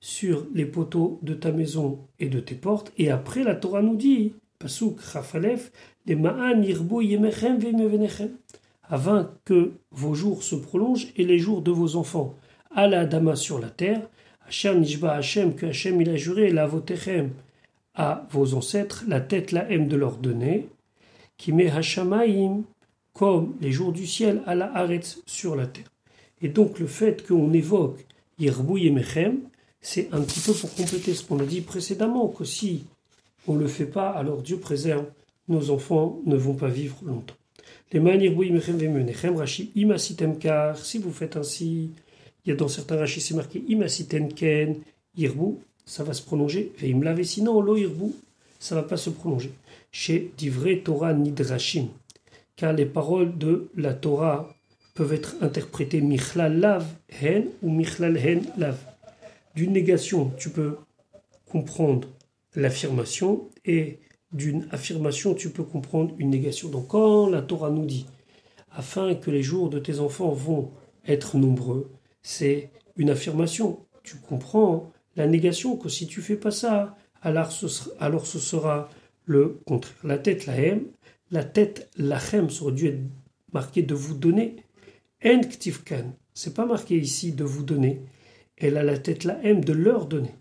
sur 0.00 0.46
les 0.52 0.66
poteaux 0.66 1.20
de 1.22 1.34
ta 1.34 1.52
maison 1.52 2.00
et 2.18 2.28
de 2.28 2.40
tes 2.40 2.56
portes. 2.56 2.92
Et 2.98 3.10
après, 3.10 3.44
la 3.44 3.54
Torah 3.54 3.80
nous 3.80 3.96
dit, 3.96 4.34
Pasuk 4.58 5.00
Rafalef, 5.00 5.72
les 6.06 6.16
Ma'an 6.16 6.60
Yirbo 6.60 7.00
Yemechem 7.00 7.58
Vemevenechem, 7.58 8.30
afin 8.82 9.30
que 9.44 9.72
vos 9.90 10.14
jours 10.14 10.42
se 10.42 10.56
prolongent 10.56 11.08
et 11.16 11.24
les 11.24 11.38
jours 11.38 11.62
de 11.62 11.70
vos 11.70 11.96
enfants. 11.96 12.34
À 12.74 12.86
la 12.86 13.06
Dama 13.06 13.36
sur 13.36 13.58
la 13.58 13.70
terre, 13.70 14.08
Hachem 14.46 14.80
Nishba 14.80 15.14
Hachem, 15.14 15.54
que 15.54 15.66
Hachem 15.66 16.00
il 16.00 16.10
a 16.10 16.16
juré, 16.16 16.50
la 16.50 16.66
Votechem, 16.66 17.30
à 17.94 18.26
vos 18.30 18.54
ancêtres, 18.54 19.04
la 19.06 19.20
tête 19.20 19.52
la 19.52 19.70
haine 19.70 19.88
de 19.88 19.96
leur 19.96 20.16
donner, 20.16 20.68
qui 21.36 21.52
met 21.52 21.70
Hashamaim, 21.70 22.62
comme 23.12 23.54
les 23.60 23.72
jours 23.72 23.92
du 23.92 24.06
ciel, 24.06 24.42
à 24.46 24.54
la 24.54 24.66
Haaretz 24.66 25.22
sur 25.26 25.54
la 25.56 25.66
terre. 25.66 25.90
Et 26.42 26.48
donc 26.48 26.78
le 26.78 26.86
fait 26.86 27.26
qu'on 27.26 27.52
évoque 27.52 28.04
Yirbo 28.38 28.76
Yemechem, 28.76 29.38
c'est 29.80 30.08
un 30.12 30.20
petit 30.22 30.40
peu 30.40 30.52
pour 30.52 30.74
compléter 30.74 31.14
ce 31.14 31.24
qu'on 31.24 31.38
a 31.38 31.44
dit 31.44 31.60
précédemment, 31.60 32.28
que 32.28 32.44
si 32.44 32.84
on 33.46 33.54
ne 33.54 33.60
le 33.60 33.68
fait 33.68 33.86
pas, 33.86 34.10
alors 34.10 34.42
Dieu 34.42 34.58
préserve, 34.58 35.06
nos 35.48 35.70
enfants 35.70 36.20
ne 36.26 36.36
vont 36.36 36.54
pas 36.54 36.68
vivre 36.68 36.96
longtemps. 37.04 37.34
Les 37.92 38.00
Rashi 38.00 39.70
imasitem 39.76 40.38
car, 40.38 40.76
si 40.76 40.98
vous 40.98 41.12
faites 41.12 41.36
ainsi, 41.36 41.90
il 42.44 42.48
y 42.48 42.52
a 42.52 42.56
dans 42.56 42.66
certains 42.66 42.96
Rashi 42.96 43.20
c'est 43.20 43.34
marqué 43.34 43.62
imasitem 43.68 44.32
ken, 44.32 44.76
irbu, 45.16 45.58
ça 45.86 46.04
va 46.04 46.12
se 46.12 46.22
prolonger, 46.22 46.72
veim 46.78 47.02
lave, 47.02 47.22
sinon 47.22 47.60
lo 47.60 47.76
irbu, 47.76 48.12
ça 48.58 48.74
va 48.74 48.82
pas 48.82 48.96
se 48.96 49.10
prolonger. 49.10 49.52
Chez 49.92 50.32
Divrei 50.36 50.80
Torah 50.80 51.12
Nidrashim, 51.12 51.88
car 52.56 52.72
les 52.72 52.86
paroles 52.86 53.36
de 53.36 53.68
la 53.76 53.94
Torah 53.94 54.54
peuvent 54.94 55.12
être 55.12 55.36
interprétées 55.40 56.00
michlal 56.00 56.58
lav 56.58 56.86
hen 57.20 57.48
ou 57.62 57.70
michlal 57.70 58.16
hen 58.16 58.42
lav 58.56 58.78
d'une 59.54 59.72
négation, 59.72 60.32
tu 60.36 60.50
peux 60.50 60.76
comprendre 61.46 62.08
l'affirmation 62.54 63.48
et 63.64 64.00
d'une 64.32 64.66
affirmation, 64.72 65.34
tu 65.34 65.50
peux 65.50 65.62
comprendre 65.62 66.14
une 66.18 66.30
négation. 66.30 66.68
Donc 66.68 66.88
quand 66.88 67.28
la 67.28 67.42
Torah 67.42 67.70
nous 67.70 67.86
dit, 67.86 68.06
afin 68.72 69.14
que 69.14 69.30
les 69.30 69.42
jours 69.42 69.70
de 69.70 69.78
tes 69.78 70.00
enfants 70.00 70.30
vont 70.30 70.72
être 71.06 71.36
nombreux, 71.36 71.90
c'est 72.22 72.70
une 72.96 73.10
affirmation. 73.10 73.78
Tu 74.02 74.16
comprends 74.16 74.92
la 75.16 75.26
négation 75.26 75.76
que 75.76 75.88
si 75.88 76.06
tu 76.06 76.20
fais 76.20 76.36
pas 76.36 76.50
ça, 76.50 76.96
alors 77.22 77.52
ce 77.52 77.68
sera, 77.68 78.88
le 79.26 79.60
contraire. 79.64 79.96
La 80.04 80.18
tête 80.18 80.44
la 80.46 80.60
haine, 80.60 80.84
la 81.30 81.44
tête 81.44 81.88
la 81.96 82.18
chem 82.18 82.50
ça 82.50 82.64
aurait 82.64 82.72
dû 82.72 82.88
être 82.88 83.00
marqué 83.52 83.82
de 83.82 83.94
vous 83.94 84.14
donner. 84.14 84.56
En 85.24 85.40
ktivkan, 85.40 86.12
c'est 86.34 86.52
pas 86.52 86.66
marqué 86.66 86.98
ici 86.98 87.32
de 87.32 87.44
vous 87.44 87.62
donner, 87.62 88.02
elle 88.58 88.76
a 88.76 88.82
la 88.82 88.98
tête 88.98 89.24
la 89.24 89.42
M 89.42 89.64
de 89.64 89.72
leur 89.72 90.06
donner. 90.06 90.34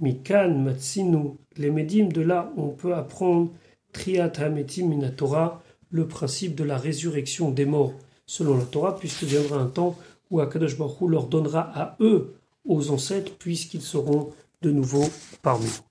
Mikan, 0.00 0.58
Matsinu, 0.58 1.36
les 1.56 1.70
médimes, 1.70 2.12
de 2.12 2.20
là 2.20 2.52
on 2.56 2.70
peut 2.70 2.94
apprendre 2.94 3.52
Triat 3.92 4.32
Hametim 4.38 4.88
Minatora, 4.88 5.62
le 5.90 6.08
principe 6.08 6.56
de 6.56 6.64
la 6.64 6.76
résurrection 6.76 7.52
des 7.52 7.66
morts 7.66 7.94
selon 8.26 8.56
la 8.56 8.64
Torah, 8.64 8.98
puisque 8.98 9.22
viendra 9.22 9.58
un 9.58 9.66
temps 9.66 9.96
où 10.30 10.40
Akadosh 10.40 10.76
Baruch 10.76 11.08
leur 11.08 11.28
donnera 11.28 11.60
à 11.60 11.96
eux, 12.00 12.34
aux 12.64 12.90
ancêtres, 12.90 13.32
puisqu'ils 13.38 13.82
seront 13.82 14.32
de 14.62 14.70
nouveau 14.70 15.04
parmi 15.42 15.66
nous. 15.66 15.84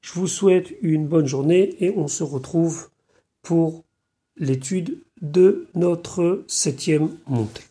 Je 0.00 0.12
vous 0.12 0.28
souhaite 0.28 0.74
une 0.82 1.06
bonne 1.06 1.26
journée 1.26 1.76
et 1.84 1.92
on 1.96 2.08
se 2.08 2.22
retrouve 2.22 2.90
pour 3.42 3.84
l'étude 4.36 5.02
de 5.20 5.68
notre 5.74 6.44
septième 6.46 7.16
montée. 7.26 7.62